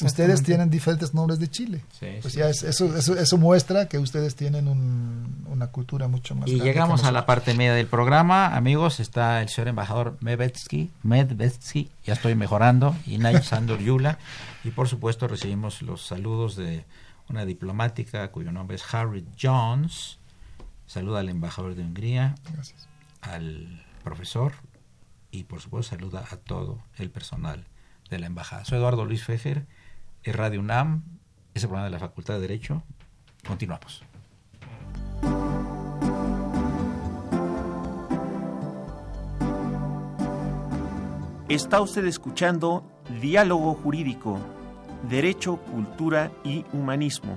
[0.01, 1.81] ustedes tienen diferentes nombres de chile.
[2.23, 6.49] pues ya es, eso, eso, eso muestra que ustedes tienen un, una cultura mucho más
[6.49, 11.91] Y llegamos a la parte media del programa, amigos, está el señor embajador Medvetsky, Medvetsky,
[12.05, 14.19] ya estoy mejorando, y Nay Sandor Yula,
[14.65, 16.85] y por supuesto recibimos los saludos de
[17.29, 20.19] una diplomática cuyo nombre es Harry Jones.
[20.87, 22.35] Saluda al embajador de Hungría.
[22.53, 22.90] Gracias
[23.21, 24.53] al profesor
[25.31, 27.67] y por supuesto saluda a todo el personal
[28.09, 28.65] de la embajada.
[28.65, 29.67] Soy Eduardo Luis Fejer,
[30.23, 31.05] es Radio UNAM,
[31.55, 32.83] es el programa de la Facultad de Derecho.
[33.47, 34.03] Continuamos.
[41.49, 42.85] Está usted escuchando
[43.21, 44.39] Diálogo Jurídico,
[45.09, 47.37] Derecho, Cultura y Humanismo.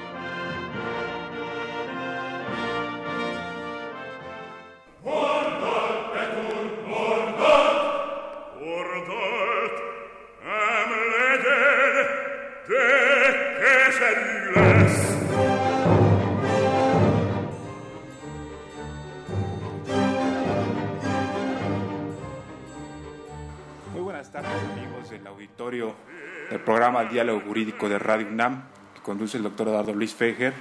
[27.11, 30.53] Diálogo Jurídico de Radio UNAM, que conduce el doctor Eduardo Luis Fejer.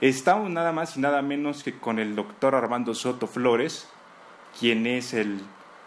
[0.00, 3.88] Estamos nada más y nada menos que con el doctor Armando Soto Flores,
[4.58, 5.40] quien es el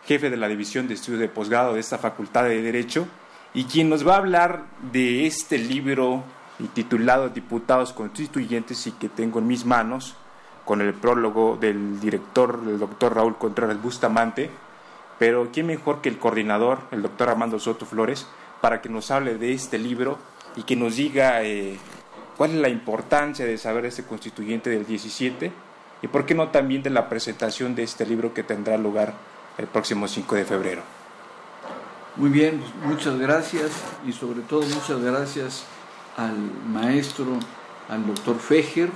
[0.06, 3.08] jefe de la División de Estudios de Posgrado de esta Facultad de Derecho,
[3.54, 6.24] y quien nos va a hablar de este libro
[6.74, 10.16] titulado Diputados Constituyentes y que tengo en mis manos,
[10.64, 14.52] con el prólogo del director, el doctor Raúl Contreras Bustamante,
[15.18, 18.28] pero ¿quién mejor que el coordinador, el doctor Armando Soto Flores,
[18.62, 20.18] para que nos hable de este libro
[20.56, 21.78] y que nos diga eh,
[22.38, 25.52] cuál es la importancia de saber este constituyente del 17
[26.02, 29.14] y por qué no también de la presentación de este libro que tendrá lugar
[29.58, 30.82] el próximo 5 de febrero.
[32.16, 33.72] Muy bien, pues muchas gracias
[34.08, 35.66] y sobre todo muchas gracias
[36.16, 36.36] al
[36.68, 37.28] maestro,
[37.90, 38.90] al doctor Fejer,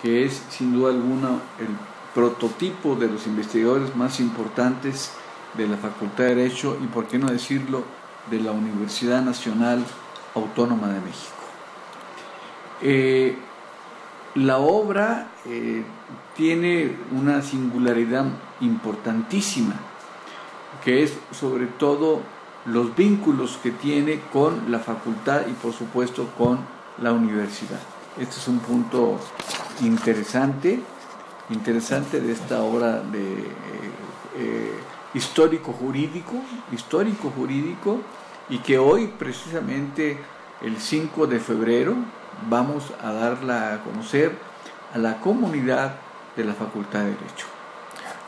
[0.00, 1.28] que es sin duda alguna
[1.60, 1.68] el
[2.14, 5.12] prototipo de los investigadores más importantes
[5.54, 7.84] de la Facultad de Derecho y, por qué no decirlo,
[8.30, 9.84] de la Universidad Nacional
[10.34, 11.42] Autónoma de México.
[12.80, 13.36] Eh,
[14.34, 15.84] la obra eh,
[16.36, 18.24] tiene una singularidad
[18.60, 19.74] importantísima,
[20.84, 22.20] que es sobre todo
[22.64, 26.60] los vínculos que tiene con la facultad y por supuesto con
[27.02, 27.80] la universidad.
[28.18, 29.18] Este es un punto
[29.80, 30.80] interesante,
[31.50, 33.32] interesante de esta obra de
[34.36, 34.72] eh,
[35.14, 36.34] eh histórico jurídico,
[36.72, 38.00] histórico jurídico,
[38.48, 40.18] y que hoy precisamente
[40.62, 41.94] el 5 de febrero
[42.48, 44.32] vamos a darla a conocer
[44.94, 45.96] a la comunidad
[46.36, 47.46] de la Facultad de Derecho.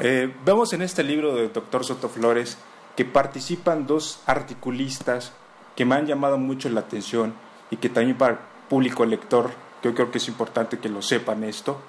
[0.00, 2.58] Eh, vemos en este libro del doctor Soto Flores
[2.96, 5.32] que participan dos articulistas
[5.76, 7.34] que me han llamado mucho la atención
[7.70, 9.50] y que también para el público lector,
[9.82, 11.80] yo creo que es importante que lo sepan esto,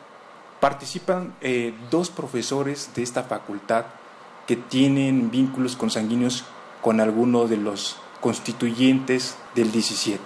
[0.59, 3.85] participan eh, dos profesores de esta facultad
[4.47, 6.43] que tienen vínculos consanguíneos
[6.81, 10.21] con alguno de los constituyentes del 17.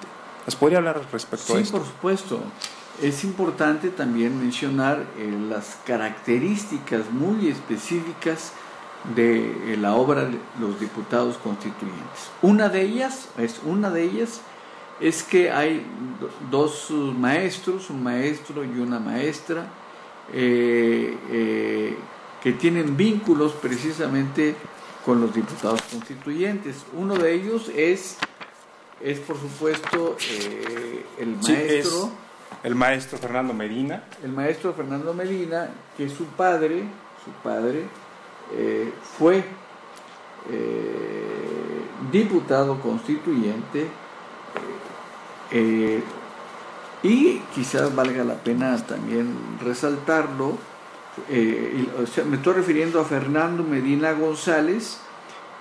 [0.46, 1.78] ¿Nos podría hablar respecto sí, a esto?
[1.78, 2.42] Sí, por supuesto.
[3.02, 8.54] Es importante también mencionar eh, las características muy específicas
[9.16, 12.30] de la obra de los diputados constituyentes.
[12.42, 14.42] Una de ellas es una de ellas
[15.00, 15.86] es que hay
[16.52, 19.66] dos maestros, un maestro y una maestra,
[20.34, 21.98] eh, eh,
[22.44, 24.56] que tienen vínculos precisamente
[25.06, 26.86] con los diputados constituyentes.
[26.94, 28.18] Uno de ellos es,
[29.02, 32.12] es por supuesto, eh, el maestro.
[32.64, 34.04] el maestro Fernando Medina.
[34.24, 36.84] El maestro Fernando Medina, que su padre,
[37.24, 37.86] su padre,
[39.18, 39.44] fue
[42.12, 43.88] diputado constituyente
[45.52, 46.04] eh,
[47.02, 50.58] y quizás valga la pena también resaltarlo,
[51.30, 51.86] eh,
[52.30, 55.00] me estoy refiriendo a Fernando Medina González,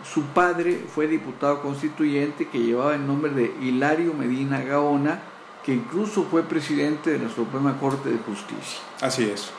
[0.05, 5.21] su padre fue diputado constituyente que llevaba el nombre de Hilario Medina Gaona,
[5.65, 8.81] que incluso fue presidente de la Suprema Corte de Justicia.
[9.01, 9.51] Así es.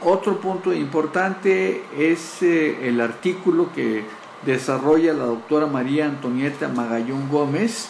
[0.00, 4.04] Otro punto importante es eh, el artículo que
[4.46, 7.88] desarrolla la doctora María Antonieta Magallón Gómez,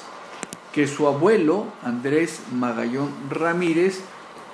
[0.72, 4.00] que su abuelo, Andrés Magallón Ramírez,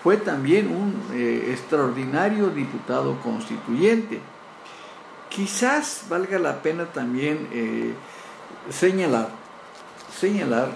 [0.04, 4.20] fue también un eh, extraordinario diputado constituyente.
[5.30, 7.94] Quizás valga la pena también eh,
[8.68, 9.30] señalar,
[10.14, 10.68] señalar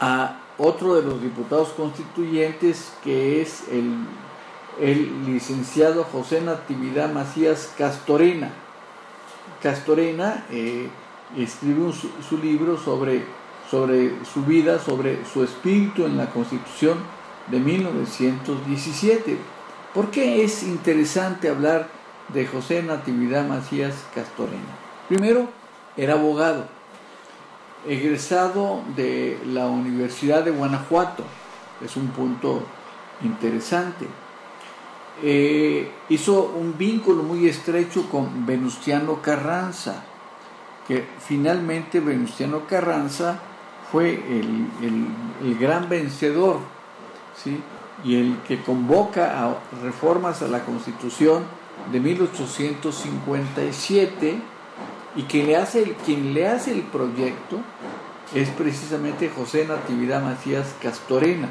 [0.00, 4.04] a otro de los diputados constituyentes que es el,
[5.26, 8.50] licenciado José Natividad Macías Castorena.
[9.62, 10.88] Castorena eh,
[11.36, 13.24] escribió su, libro sobre,
[13.70, 16.98] sobre su vida, sobre su espíritu en la Constitución
[17.48, 19.36] de 1917.
[19.94, 21.88] ¿Por qué es interesante hablar
[22.32, 24.76] de José Natividad Macías Castorena?
[25.08, 25.48] Primero,
[25.96, 26.66] era abogado,
[27.88, 31.24] egresado de la Universidad de Guanajuato,
[31.84, 32.62] es un punto
[33.22, 34.06] interesante.
[35.22, 40.04] Eh, hizo un vínculo muy estrecho con Venustiano Carranza,
[40.86, 43.40] que finalmente Venustiano Carranza
[43.90, 46.58] fue el, gran vencedor
[47.42, 47.60] ¿sí?
[48.04, 51.44] y el que convoca a reformas a la Constitución
[51.92, 54.38] de 1857
[55.16, 57.60] y quien le hace el, quien le hace el proyecto
[58.34, 61.48] es precisamente José Natividad Macías Castorena.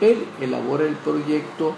[0.00, 1.74] Él elabora el proyecto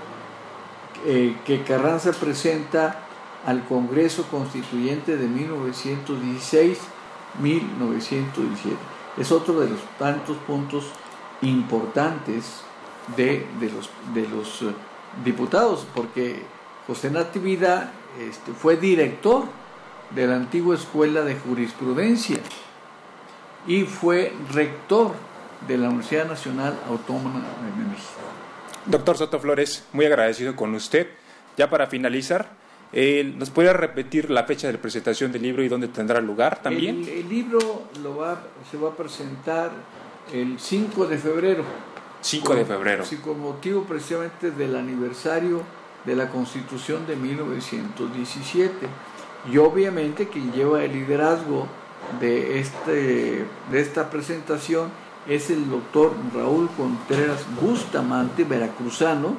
[1.07, 3.01] eh, que Carranza presenta
[3.47, 6.76] al Congreso Constituyente de 1916-1917.
[9.17, 10.85] Es otro de los tantos puntos
[11.43, 12.63] importantes
[13.17, 14.75] de, los, de los eh,
[15.25, 16.43] diputados, porque
[16.87, 19.45] José Natividad este, fue director
[20.11, 22.39] de la antigua Escuela de Jurisprudencia
[23.67, 25.13] y fue rector
[25.67, 28.21] de la Universidad Nacional Autónoma de México.
[28.87, 31.09] Doctor Soto Flores, muy agradecido con usted.
[31.57, 32.51] Ya para finalizar,
[32.93, 37.07] eh, ¿Nos puede repetir la fecha de presentación del libro y dónde tendrá lugar también?
[37.09, 39.70] El, libro lo va, se va a presentar
[40.32, 41.64] el 5 de febrero.
[42.20, 43.05] 5 de febrero.
[43.05, 45.62] Sí, con motivo precisamente del aniversario
[46.05, 48.74] de la Constitución de 1917.
[49.53, 51.68] Y obviamente quien lleva el liderazgo
[52.20, 54.91] de, este, de esta presentación
[55.28, 59.36] es el doctor Raúl Contreras Bustamante, veracruzano,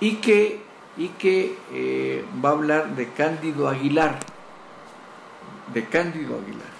[0.00, 0.62] y que
[0.96, 4.18] y que eh, va a hablar de Cándido Aguilar.
[5.72, 6.72] De Cándido Aguilar.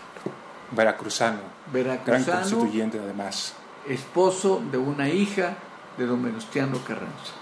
[0.71, 1.41] Veracruzano.
[1.73, 2.25] Veracruzano.
[2.25, 3.55] Gran constituyente además.
[3.89, 5.55] Esposo de una hija
[5.97, 7.35] de don Venustiano Carranza.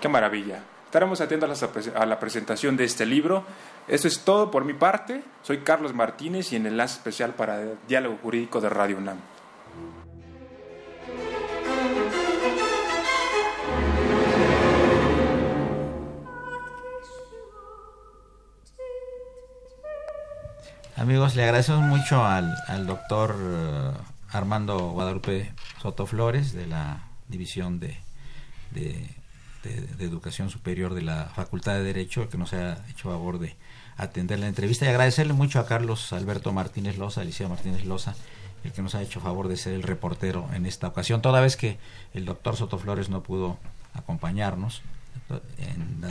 [0.00, 0.62] Qué maravilla.
[0.84, 1.62] Estaremos atentos
[1.94, 3.44] a la presentación de este libro.
[3.88, 5.22] Eso es todo por mi parte.
[5.42, 9.16] Soy Carlos Martínez y en enlace especial para Diálogo Jurídico de Radio UNAM.
[20.96, 23.90] Amigos, le agradecemos mucho al, doctor eh,
[24.30, 27.96] Armando Guadalupe Soto Flores de la División de,
[28.72, 29.08] de,
[29.98, 33.56] Educación Superior de la Facultad de Derecho que nos ha hecho favor de
[33.96, 38.14] atender la entrevista y agradecerle mucho a Carlos Alberto Martínez Loza, Alicia Martínez Loza,
[38.62, 41.56] el que nos ha hecho favor de ser el reportero en esta ocasión, toda vez
[41.56, 41.78] que
[42.12, 43.58] el doctor Soto Flores no pudo
[43.94, 44.82] acompañarnos,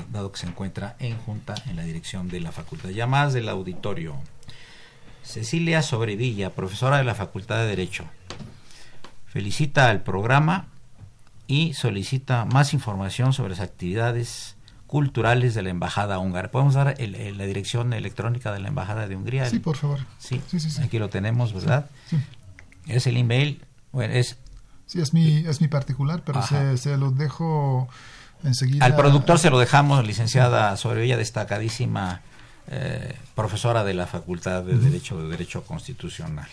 [0.09, 2.89] dado que se encuentra en junta en la dirección de la facultad.
[3.07, 4.15] Más del auditorio.
[5.23, 8.05] Cecilia Sobrevilla, profesora de la Facultad de Derecho,
[9.27, 10.67] felicita al programa
[11.47, 14.55] y solicita más información sobre las actividades
[14.87, 16.51] culturales de la Embajada húngara.
[16.51, 19.49] ¿Podemos dar la dirección electrónica de la Embajada de Hungría?
[19.49, 19.99] Sí, por favor.
[20.17, 21.89] Sí, sí, sí, aquí lo tenemos, ¿verdad?
[22.09, 22.17] Sí,
[22.87, 24.37] Es el email, bueno, es...
[24.85, 27.87] Sí, es mi, es mi particular, pero se, se, lo dejo
[28.43, 28.83] enseguida...
[28.83, 32.21] Al productor se lo dejamos, licenciada ella destacadísima
[32.67, 36.49] eh, profesora de la Facultad de Derecho de Derecho Constitucional.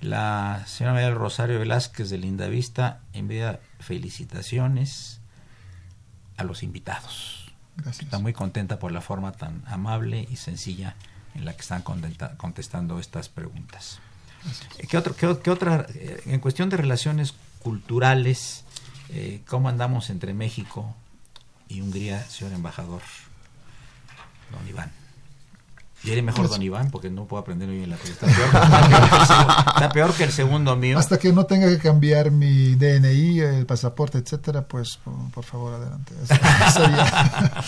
[0.00, 5.20] La señora María Rosario Velázquez de Linda Vista envía felicitaciones
[6.36, 7.52] a los invitados.
[7.86, 10.94] Está muy contenta por la forma tan amable y sencilla
[11.34, 13.98] en la que están contestando estas preguntas.
[14.88, 18.64] ¿Qué, otro, qué, otra, eh, en cuestión de relaciones culturales,
[19.08, 20.94] eh, cómo andamos entre México
[21.68, 23.02] y Hungría, señor embajador?
[24.52, 24.92] Don Iván.
[26.04, 28.12] Y mejor Don Iván porque no puedo aprender muy bien la cosa.
[29.74, 30.98] Está peor, que el segundo mío.
[30.98, 34.98] Hasta que no tenga que cambiar mi DNI, el pasaporte, etcétera, pues
[35.32, 36.14] por, favor, adelante.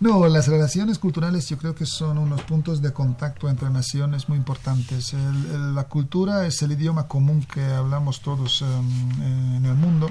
[0.00, 4.36] no, las relaciones culturales yo creo que son unos puntos de contacto entre naciones muy
[4.36, 5.14] importantes.
[5.14, 10.10] la cultura es el idioma común que hablamos todos em, en el mundo.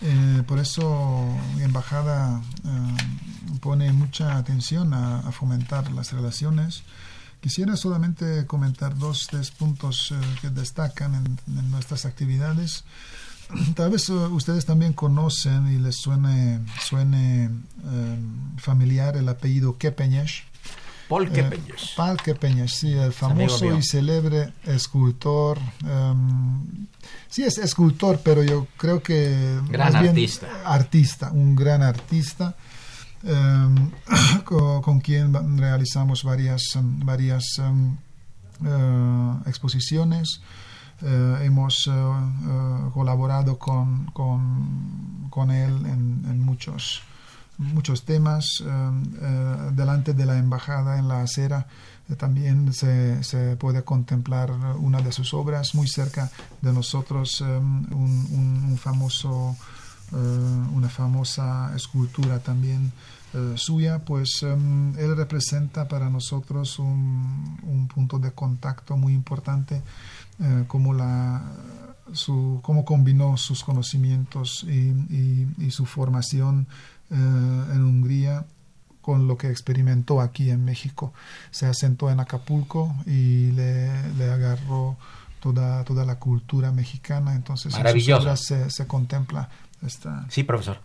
[0.00, 1.26] Eh, por eso
[1.56, 6.82] la embajada eh, pone mucha atención a, fomentar las relaciones.
[7.40, 12.84] Quisiera solamente comentar dos tres puntos eh, que destacan en, nuestras actividades.
[13.74, 17.50] Tal vez ustedes también conocen y les suene, suene
[18.56, 20.44] familiar el apellido Kepeñesh.
[21.08, 21.94] Paul Kepeñesh.
[21.96, 26.86] Paul Kepeñesh, sí, el famoso y célebre escultor em,
[27.28, 29.60] Sí, es escultor, pero yo creo que...
[29.68, 30.48] Gran artista.
[30.64, 32.54] Artista, un gran artista.
[33.24, 33.90] Em,
[34.44, 37.44] con, quien realizamos varias, em, varias
[38.64, 40.40] eh, exposiciones.
[41.02, 47.02] Eh, hemos eh, colaborado con, con, él en, muchos,
[47.58, 48.62] muchos temas
[49.72, 51.66] delante de la embajada en la acera
[52.18, 55.74] también se, puede contemplar una de sus obras.
[55.74, 56.30] Muy cerca
[56.60, 59.56] de nosotros, un, famoso,
[60.12, 62.92] una famosa escultura también
[63.56, 69.82] suya, pues él representa para nosotros un, un, punto de contacto muy importante,
[70.68, 71.42] como la
[72.12, 76.68] su, cómo combinó sus conocimientos y su formación
[77.10, 78.44] en Hungría
[79.00, 81.12] con lo que experimentó aquí en México.
[81.50, 84.96] Se asentó en Acapulco y le, le agarró
[85.40, 87.34] toda, toda la cultura mexicana.
[87.34, 89.50] Entonces, en sus obras se, se contempla
[90.28, 90.78] Sí, profesor.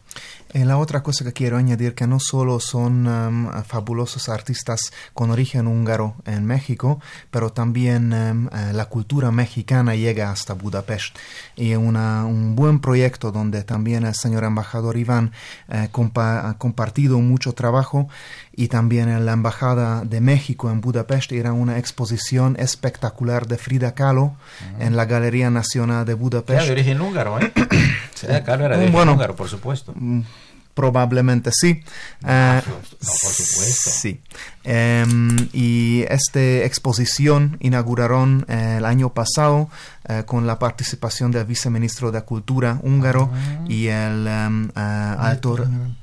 [0.52, 5.30] Eh, la otra cosa que quiero añadir que no solo son um, fabulosos artistas con
[5.30, 7.00] origen húngaro en México,
[7.30, 11.16] pero también um, eh, la cultura mexicana llega hasta Budapest.
[11.56, 15.34] Y una, un buen proyecto donde también el señor embajador Iván
[15.68, 18.08] eh, ha compartido mucho trabajo
[18.60, 23.94] y también en la Embajada de México en Budapest era una exposición espectacular de Frida
[23.94, 24.34] Kahlo
[24.80, 26.58] en la Galería Nacional de Budapest.
[26.58, 27.54] Era de origen húngaro, ¿eh?
[28.16, 29.94] Frida Kahlo era de origen húngaro, por supuesto.
[30.74, 31.84] Probablemente sí.
[32.24, 33.90] Ah, no, por supuesto.
[33.90, 34.22] Sí.
[34.66, 39.70] Em, y esta exposición inauguraron eh, el año pasado
[40.10, 43.66] eh, con la participación del viceministro de Cultura húngaro ah.
[43.70, 44.70] y el um,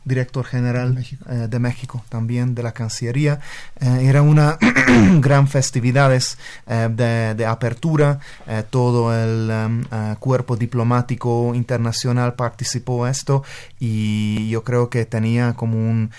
[0.05, 2.03] director general de México.
[2.09, 3.41] también de la Cancillería.
[3.79, 4.57] era una
[5.21, 8.21] gran festividades de, de, apertura.
[8.71, 13.43] todo el um, cuerpo diplomático internacional participó en esto
[13.79, 16.11] y yo creo que tenía como un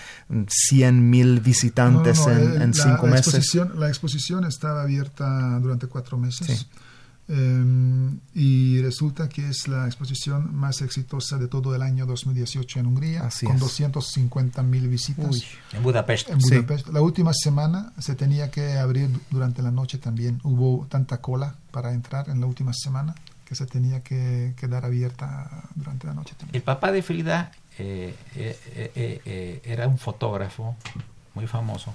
[0.48, 3.34] 100 mil visitantes en, cinco la meses.
[3.34, 6.66] Exposición, la exposición estaba abierta durante cuatro meses.
[7.30, 12.86] Em, y resulta que es la exposición más exitosa de todo el año 2018 en
[12.86, 15.42] Hungría, con 250 mil visitas.
[15.72, 16.30] en Budapest.
[16.30, 16.88] En Budapest.
[16.88, 20.40] La última semana se tenía que abrir durante la noche también.
[20.42, 23.14] Hubo tanta cola para entrar en la última semana
[23.44, 26.56] que se tenía que quedar abierta durante la noche también.
[26.56, 28.58] El papá de Frida eh, eh,
[28.94, 30.76] eh, era un fotógrafo
[31.38, 31.94] muy famoso,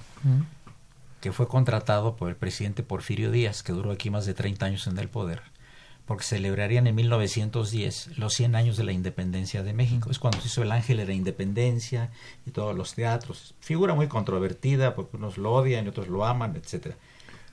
[1.20, 4.88] que fue contratado por el presidente Porfirio Díaz, que duró aquí más de 30 años
[4.88, 5.42] en el poder,
[6.06, 10.10] porque celebrarían en 1910 los 100 años de la independencia de México.
[10.10, 12.10] Es cuando se hizo el Ángel de la Independencia
[12.46, 13.54] y todos los teatros.
[13.60, 16.96] Figura muy controvertida, porque unos lo odian y otros lo aman, etcétera.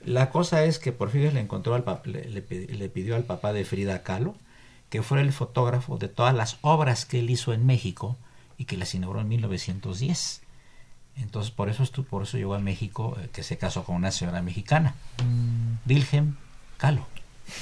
[0.05, 4.01] La cosa es que Porfirio le encontró al le, le, pidió al papá de Frida
[4.01, 4.35] Kahlo
[4.89, 8.15] que fuera el fotógrafo de todas las obras que él hizo en México
[8.57, 10.40] y que las inauguró en 1910.
[11.17, 14.41] Entonces, por eso, por eso llegó a México, eh, que se casó con una señora
[14.41, 15.89] mexicana, mm.
[15.89, 16.35] Wilhelm
[16.77, 17.05] Calo.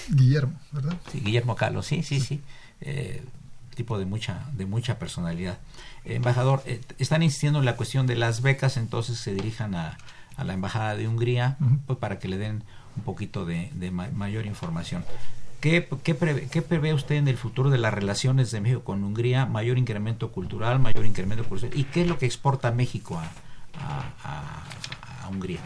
[0.09, 0.95] Guillermo, ¿verdad?
[1.11, 2.41] Sí, Guillermo Calo, sí, sí, sí.
[2.81, 3.23] Eh,
[3.75, 5.57] tipo de mucha, de mucha personalidad.
[6.05, 6.63] Eh, embajador,
[6.97, 9.97] están insistiendo en la cuestión de las becas, entonces se dirijan a,
[10.37, 12.63] la Embajada de Hungría pues, para que le den
[12.95, 15.03] un poquito de, mayor información.
[15.59, 19.45] ¿Qué, prevé, usted en el futuro de las relaciones de México con Hungría?
[19.45, 21.77] Mayor incremento cultural, mayor incremento cultural.
[21.77, 23.19] ¿Y qué es lo que exporta México
[23.77, 25.59] a, Hungría?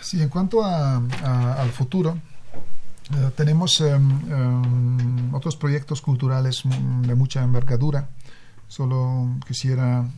[0.00, 2.18] Sí, en cuanto al futuro,
[3.12, 8.08] eh, tenemos em, em, otros proyectos culturales de mucha envergadura.
[8.68, 10.08] Solo quisiera,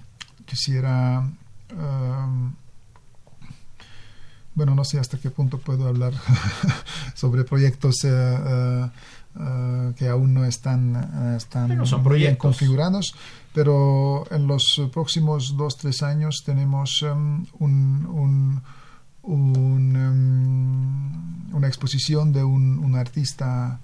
[0.47, 1.29] quisiera
[1.71, 2.53] em,
[4.57, 6.15] bueno, no sé hasta qué punto puedo hablar
[7.15, 8.87] sobre proyectos eh, eh,
[9.39, 11.79] eh, que aún no están, están
[12.15, 13.15] bien configurados,
[13.53, 18.63] pero en los próximos dos, tres años tenemos um, un,
[19.23, 19.83] um,
[21.53, 23.79] una exposición de un, artista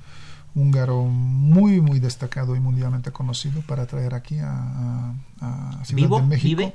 [0.54, 6.72] húngaro muy, muy destacado y mundialmente conocido para traer aquí a, a, Ciudad de México.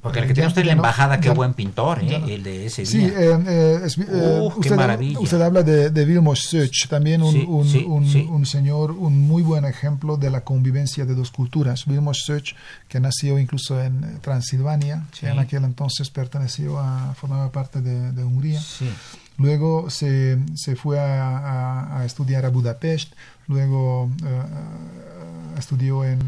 [0.00, 2.22] Porque el que tiene usted en la embajada, qué buen pintor, ¿eh?
[2.28, 2.90] el de ese día.
[2.90, 5.18] Sí, eh, eh, es, eh, usted, maravilla.
[5.18, 6.56] usted habla de, de Vilmos
[6.88, 11.84] también un, un, un, señor, un muy buen ejemplo de la convivencia de dos culturas.
[11.86, 12.54] Vilmos Söch,
[12.88, 18.60] que nació incluso en Transilvania, en aquel entonces perteneció a, formaba parte de, de Hungría.
[19.36, 23.12] Luego se, se fue a, a, estudiar a Budapest,
[23.48, 24.10] luego
[25.58, 26.20] estudió en,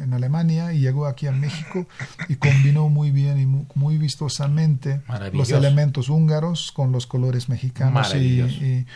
[0.00, 1.86] en, Alemania y llegó aquí a México
[2.28, 5.02] y combinó muy bien y muy, vistosamente
[5.32, 8.86] los elementos húngaros con los colores mexicanos y,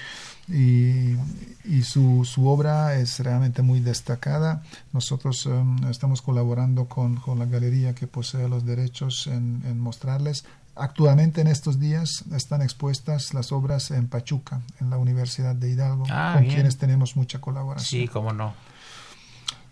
[0.48, 1.16] y,
[1.64, 4.62] y, su, su, obra es realmente muy destacada.
[4.92, 10.44] Nosotros um, estamos colaborando con, con, la galería que posee los derechos en, en mostrarles.
[10.76, 16.04] Actualmente en estos días están expuestas las obras en Pachuca, en la Universidad de Hidalgo,
[16.10, 18.02] ah, con quienes tenemos mucha colaboración.
[18.02, 18.54] Sí, cómo no.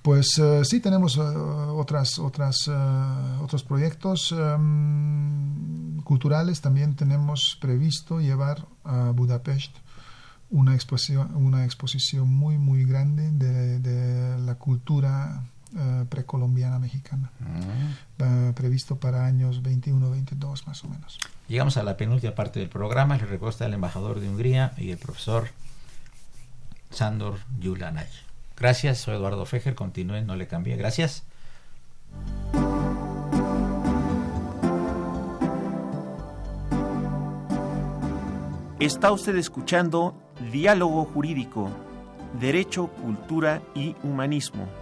[0.02, 2.72] Pues eh, sí tenemos eh, otras, otras, eh,
[3.40, 6.60] otros proyectos em, culturales.
[6.60, 9.76] También tenemos previsto llevar a Budapest
[10.50, 15.44] una exposición, una exposición muy, muy grande de, la cultura
[16.08, 17.30] precolombiana mexicana.
[17.40, 18.52] Mm.
[18.52, 21.18] previsto para años 21-22 más o menos.
[21.48, 23.16] Llegamos a la penúltima parte del programa.
[23.16, 25.48] Le recuerda el embajador de Hungría y el profesor
[26.90, 28.06] Sandor Yulanay.
[28.56, 30.76] Gracias, soy Eduardo Fejer, continúen, no le cambie.
[30.76, 31.24] Gracias.
[38.78, 40.14] Está usted escuchando
[40.50, 41.70] Diálogo Jurídico,
[42.40, 44.81] Derecho, Cultura y Humanismo.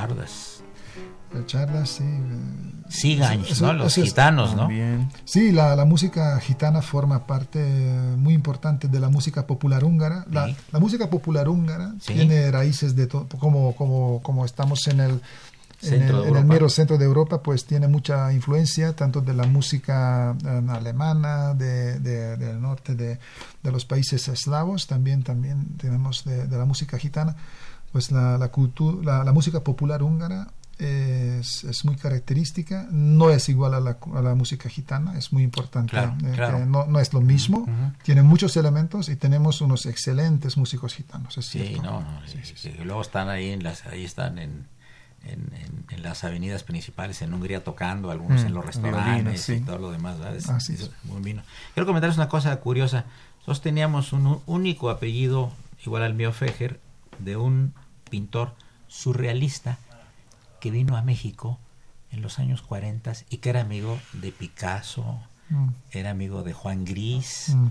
[0.00, 0.62] Chardas.
[1.34, 2.04] El Chardas, sí.
[2.88, 3.74] Siganch, ¿no?
[3.74, 4.68] Los gitanos, ¿no?
[5.24, 7.62] Sí, la, la, música gitana forma parte
[8.16, 10.24] muy importante de la música popular húngara.
[10.30, 15.20] La, la música popular húngara tiene raíces de todo, como, como, como estamos en el
[15.82, 20.62] en el, mero centro de Europa, pues tiene mucha influencia tanto de la música eh,
[20.70, 23.18] alemana, de, del norte de,
[23.62, 27.36] de, los países eslavos, también, también tenemos de, la música gitana
[27.92, 33.74] pues la, la, cultura, la, música popular húngara es, es, muy característica, no es igual
[33.74, 37.66] a la, a la música gitana, es muy importante, eh, no, no, es lo mismo,
[38.02, 42.04] tiene muchos elementos y tenemos unos excelentes músicos gitanos, sí, no,
[42.84, 44.66] luego están ahí, en las, ahí están en,
[45.24, 45.52] en,
[45.90, 49.90] en, las avenidas principales en Hungría tocando, algunos en mm, los restaurantes y todo lo
[49.90, 51.42] demás, Es, muy vino.
[51.74, 53.04] Quiero comentarles una cosa curiosa,
[53.38, 55.52] nosotros teníamos un único apellido
[55.84, 56.80] igual al mío Fejer,
[57.18, 57.74] de un
[58.10, 58.54] pintor
[58.88, 59.78] surrealista
[60.60, 61.58] que vino a México
[62.10, 65.68] en los años 40 y que era amigo de Picasso, mm.
[65.92, 67.68] era amigo de Juan Gris, mm.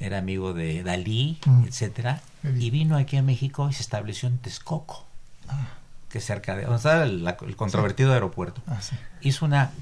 [0.00, 1.64] era amigo de Dalí, mm.
[1.64, 2.22] etcétera,
[2.56, 5.06] y vino aquí a México y se estableció en Texcoco,
[6.08, 8.62] que es cerca de donde está el, controvertido aeropuerto.
[8.66, 8.96] Ah, sí.
[9.20, 9.72] Hizo una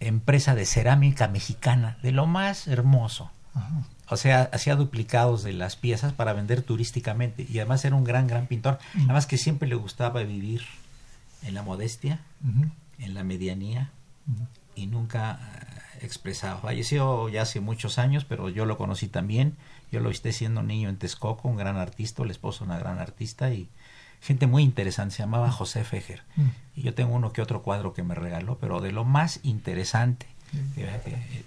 [0.00, 3.30] empresa de cerámica mexicana de lo más hermoso.
[3.54, 3.82] Ajá.
[4.12, 7.46] O sea, hacía duplicados de las piezas para vender turísticamente.
[7.48, 8.78] Y además era un gran, gran pintor.
[8.94, 10.62] Además que siempre le gustaba vivir
[11.42, 12.20] en la modestia,
[12.98, 13.90] en la medianía
[14.74, 16.60] y nunca eh, expresaba.
[16.60, 19.56] Falleció ya hace muchos años, pero yo lo conocí también.
[19.90, 22.98] Yo lo visité siendo niño en Texcoco, un gran artista, el esposo de una gran
[22.98, 23.70] artista y
[24.20, 25.14] gente muy interesante.
[25.14, 26.22] Se llamaba José Fejer.
[26.36, 26.48] Mm.
[26.76, 30.26] Y yo tengo uno que otro cuadro que me regaló, pero de lo más interesante,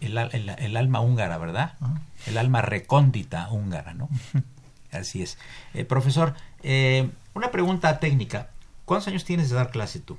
[0.01, 1.73] el, el- el alma húngara, ¿verdad?
[1.79, 2.01] Ajá.
[2.27, 4.09] El alma recóndita húngara, ¿no?
[4.91, 5.37] Así es.
[5.73, 6.33] Eh, profesor,
[6.63, 8.49] eh, una pregunta técnica.
[8.85, 10.17] ¿Cuántos años tienes de dar clase tú?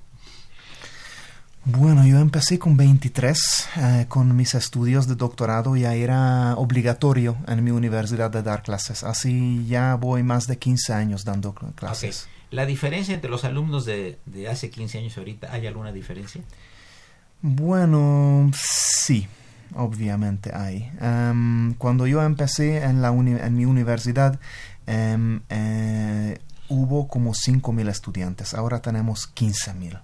[1.65, 7.65] Bueno, yo empecé con 23 eh, con mis estudios de doctorado, ya era obligatorio en
[7.65, 12.29] mi universidad de dar clases, así ya voy más de 15 años dando cl- clases.
[12.53, 16.41] ¿La diferencia entre los alumnos de, de hace 15 años y ahorita, hay alguna diferencia?
[17.43, 19.29] Bueno, sí,
[19.75, 20.91] obviamente hay.
[21.01, 24.39] Em, cuando yo empecé en, la uni- en mi universidad,
[24.87, 30.01] em, eh, hubo como 5.000 estudiantes, ahora tenemos 15.000.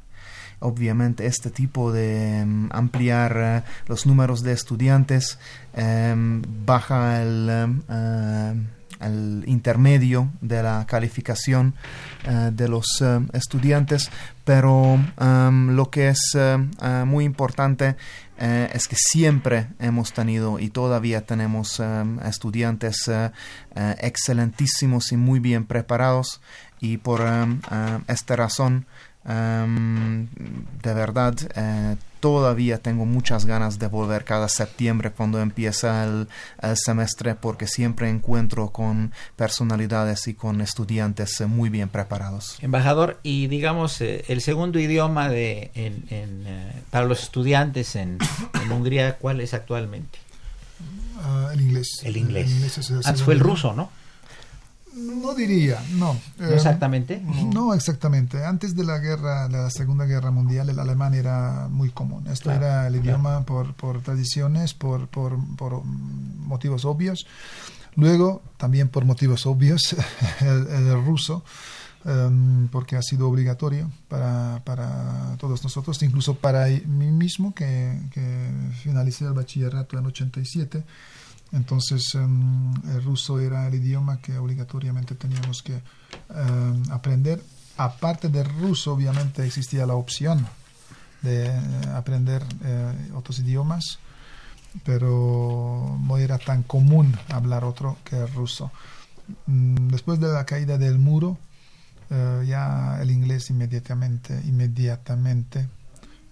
[0.60, 5.38] Obviamente este tipo de em, ampliar eh, los números de estudiantes
[6.64, 8.54] baja el, eh,
[9.02, 11.74] el intermedio de la calificación
[12.24, 14.10] eh, de los eh, estudiantes,
[14.44, 16.58] pero em, lo que es eh,
[17.06, 17.96] muy importante
[18.38, 23.08] es que siempre hemos tenido y todavía tenemos em, estudiantes
[24.00, 26.40] excelentísimos y muy bien preparados
[26.80, 27.60] y por em,
[28.08, 28.86] esta razón
[29.24, 30.26] em,
[30.82, 36.28] de verdad eh, todavía tengo muchas ganas de volver cada septiembre cuando empieza el,
[36.62, 42.58] el semestre porque siempre encuentro con personalidades y con estudiantes eh, muy bien preparados.
[42.60, 48.18] Embajador, y digamos, eh, el segundo idioma de, en, en, eh, para los estudiantes en,
[48.62, 50.20] en Hungría, ¿cuál es actualmente?
[51.24, 52.02] Ah, el inglés.
[52.04, 52.52] El inglés.
[52.52, 53.90] es el Antes fue el ruso, ¿no?
[54.94, 56.14] No diría, no.
[56.38, 57.22] ¿No Eh, exactamente?
[57.52, 58.44] No exactamente.
[58.44, 62.26] Antes de la guerra, la Segunda Guerra Mundial, el alemán era muy común.
[62.28, 63.06] Esto Claro, era el claro.
[63.06, 67.26] idioma por, por tradiciones, por, por, por motivos obvios.
[67.96, 69.94] Luego, también por motivos obvios,
[70.40, 71.44] el, el ruso,
[72.04, 78.50] em, porque ha sido obligatorio para, para todos nosotros, incluso para mí mismo, que, que
[78.82, 80.84] finalicé el bachillerato en 87.
[81.52, 87.42] Entonces, em, el ruso era el idioma que obligatoriamente teníamos que em, aprender.
[87.76, 90.46] Aparte del ruso, obviamente existía la opción
[91.22, 91.60] de eh,
[91.94, 93.98] aprender eh, otros idiomas,
[94.84, 98.70] pero no era tan común hablar otro que el ruso.
[99.46, 101.38] Mm, Después de la caída del muro,
[102.10, 105.68] eh, ya el inglés inmediatamente, inmediatamente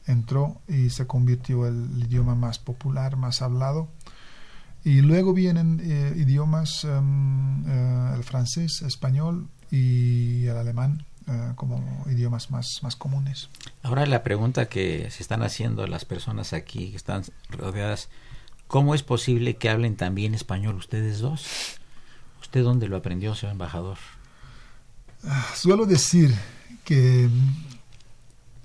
[0.07, 3.89] entró y se convirtió el idioma más popular, más hablado.
[4.85, 12.51] Y luego vienen eh, idiomas, eh, el francés, español y el alemán eh, como idiomas
[12.51, 13.51] más, más comunes.
[13.83, 18.09] Ahora la pregunta que se están haciendo las personas aquí que están rodeadas,
[18.66, 21.47] ¿cómo es posible que hablen también español ustedes dos?
[22.41, 23.99] ¿Usted dónde lo aprendió, señor embajador?
[25.55, 26.35] Suelo decir
[26.85, 27.28] que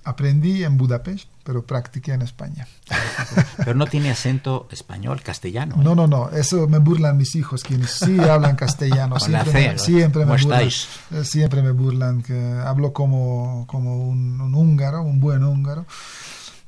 [0.06, 2.68] aprendí en Budapest, pero practiqué en España.
[3.58, 5.76] Pero no tiene acento español, castellano.
[5.76, 5.84] ¿eh?
[5.84, 9.20] No, no, no, eso me burlan mis hijos, quienes sí hablan castellano.
[9.20, 14.08] Siempre, C, me, siempre, me ¿Cómo burlan, eh, siempre me burlan que hablo como, como
[14.10, 15.86] un, un húngaro, un buen húngaro.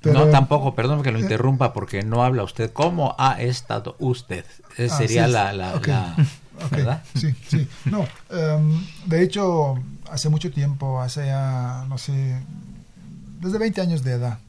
[0.02, 2.72] Pero, no, tampoco, perdón que lo interrumpa porque no habla usted.
[2.72, 4.46] ¿Cómo ha estado usted?
[4.78, 5.74] Esa Ah, sería sí, la, la,
[6.72, 7.04] ¿verdad?
[7.16, 7.68] Sí, sí.
[7.86, 9.74] No, em, de hecho,
[10.12, 12.40] hace mucho tiempo, hace ya, no sé,
[13.42, 14.40] desde 20 años de edad,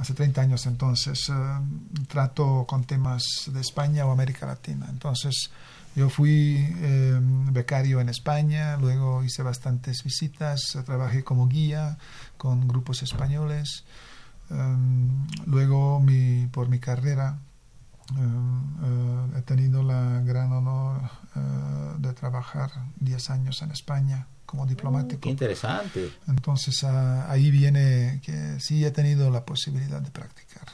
[0.00, 3.22] hace 30 años entonces, em, trato con temas
[3.52, 4.86] de España o América Latina.
[4.88, 5.50] Entonces,
[5.94, 11.98] yo fui em, becario en España, luego hice bastantes visitas, trabajé como guía
[12.38, 13.84] con grupos españoles.
[14.50, 16.02] Em, luego,
[16.50, 17.38] por mi carrera,
[18.10, 18.22] eh,
[18.82, 21.02] eh, he tenido la gran honor
[21.36, 22.70] eh, de trabajar
[23.00, 25.20] 10 años en España como diplomático.
[25.20, 26.10] Qué interesante.
[26.26, 30.66] Entonces ah, ahí viene que sí he tenido la posibilidad de practicar.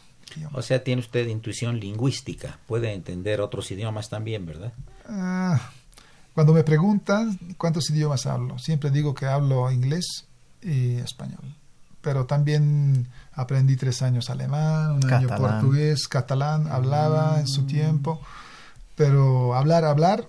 [0.52, 2.58] O sea, tiene usted intuición lingüística.
[2.66, 4.72] Puede entender otros idiomas también, ¿verdad?
[5.06, 5.60] Ah,
[6.34, 10.26] cuando me preguntan cuántos idiomas hablo, siempre digo que hablo inglés
[10.62, 11.54] y español.
[12.00, 15.60] Pero también aprendí tres años alemán, un año Catalán.
[15.60, 18.22] portugués, catalán, hablaba en su tiempo.
[18.94, 20.28] Pero hablar, hablar,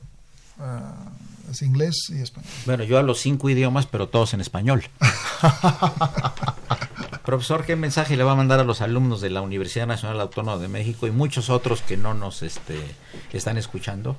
[0.60, 1.12] ah,
[1.50, 2.50] es inglés y español.
[2.66, 4.84] Bueno, yo hablo cinco idiomas, pero todos en español.
[7.26, 10.62] Profesor, ¿qué mensaje le va a mandar a los alumnos de la Universidad Nacional Autónoma
[10.62, 12.80] de México y muchos otros que no nos este,
[13.34, 14.18] están escuchando?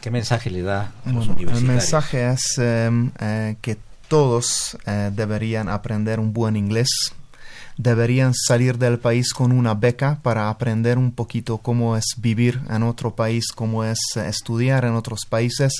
[0.00, 1.60] ¿Qué mensaje le da a los universitarios?
[1.60, 6.88] El mensaje es em, eh, que todos eh, deberían aprender un buen inglés,
[7.78, 12.82] deberían salir del país con una beca para aprender un poquito cómo es vivir en
[12.82, 15.72] otro país, cómo es eh, estudiar en otros países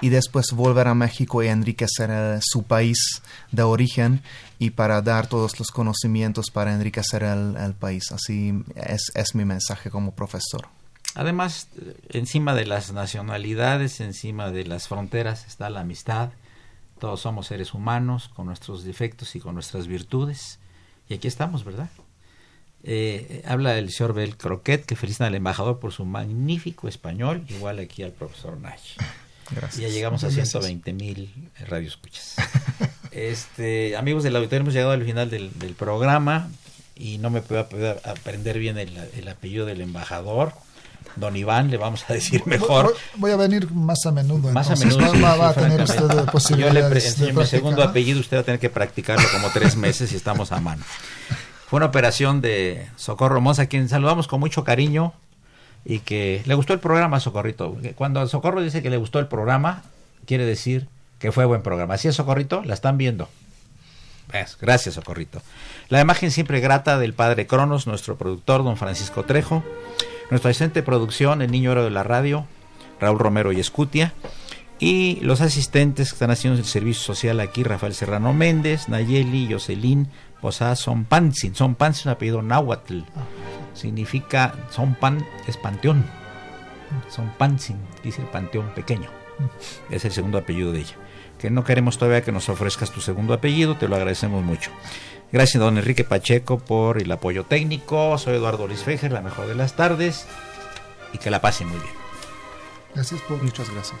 [0.00, 4.20] y después volver a México y enriquecer su país de origen
[4.58, 8.10] y para dar todos los conocimientos para enriquecer el, país.
[8.12, 10.68] Así es, es mi mensaje como profesor.
[11.14, 11.68] Además,
[12.08, 16.30] encima de las nacionalidades, encima de las fronteras está la amistad.
[16.98, 20.58] Todos somos seres humanos con nuestros defectos y con nuestras virtudes.
[21.08, 21.90] Y aquí estamos, ¿verdad?
[22.82, 27.78] Eh, habla el señor Bel Croquet, que felicita al embajador por su magnífico español, igual
[27.78, 28.96] aquí al profesor Nash.
[29.50, 29.80] Gracias.
[29.80, 32.36] Ya llegamos a 120 mil radioescuchas.
[33.10, 36.50] Este, amigos del auditorio, hemos llegado al final del, programa
[36.96, 37.60] y no me puedo
[38.04, 40.52] aprender bien el, apellido del embajador.
[41.16, 42.94] Don Iván, le vamos a decir mejor.
[43.16, 44.50] Voy, a venir más a menudo.
[44.52, 45.12] Más a menudo.
[45.22, 47.18] va, a tener usted posibilidades.
[47.18, 50.16] Yo le mi segundo apellido, usted va a tener que practicarlo como tres meses y
[50.16, 50.84] estamos a mano.
[51.68, 55.12] Fue una operación de Socorro Mosa, a quien saludamos con mucho cariño
[55.84, 57.76] y que le gustó el programa, Socorrito.
[57.94, 59.82] Cuando Socorro dice que le gustó el programa,
[60.26, 60.88] quiere decir
[61.18, 61.94] que fue buen programa.
[61.94, 63.28] Así es, Socorrito, la están viendo.
[64.60, 65.42] Gracias, Socorrito.
[65.88, 69.62] La imagen siempre grata del padre Cronos, nuestro productor, don Francisco Trejo.
[70.34, 72.44] Nuestro asistente de producción, el niño oro de la radio,
[72.98, 74.14] Raúl Romero y Escutia.
[74.80, 80.08] Y los asistentes que están haciendo el servicio social aquí, Rafael Serrano Méndez, Nayeli, Jocelyn,
[80.40, 81.54] Posada, Son Pansin.
[81.54, 83.02] Son Pansin apellido náhuatl.
[83.74, 86.04] Significa, Son Pan es panteón.
[87.08, 89.10] Son Pansin, dice el panteón pequeño.
[89.88, 90.96] Es el segundo apellido de ella
[91.44, 94.70] que no queremos todavía que nos ofrezcas tu segundo apellido, te lo agradecemos mucho.
[95.32, 98.16] Gracias, don Enrique Pacheco, por el apoyo técnico.
[98.18, 100.26] Soy Eduardo Luis Fejer, la mejor de las tardes,
[101.12, 101.94] y que la pasen muy bien.
[102.94, 103.42] Gracias por.
[103.42, 104.00] Muchas gracias.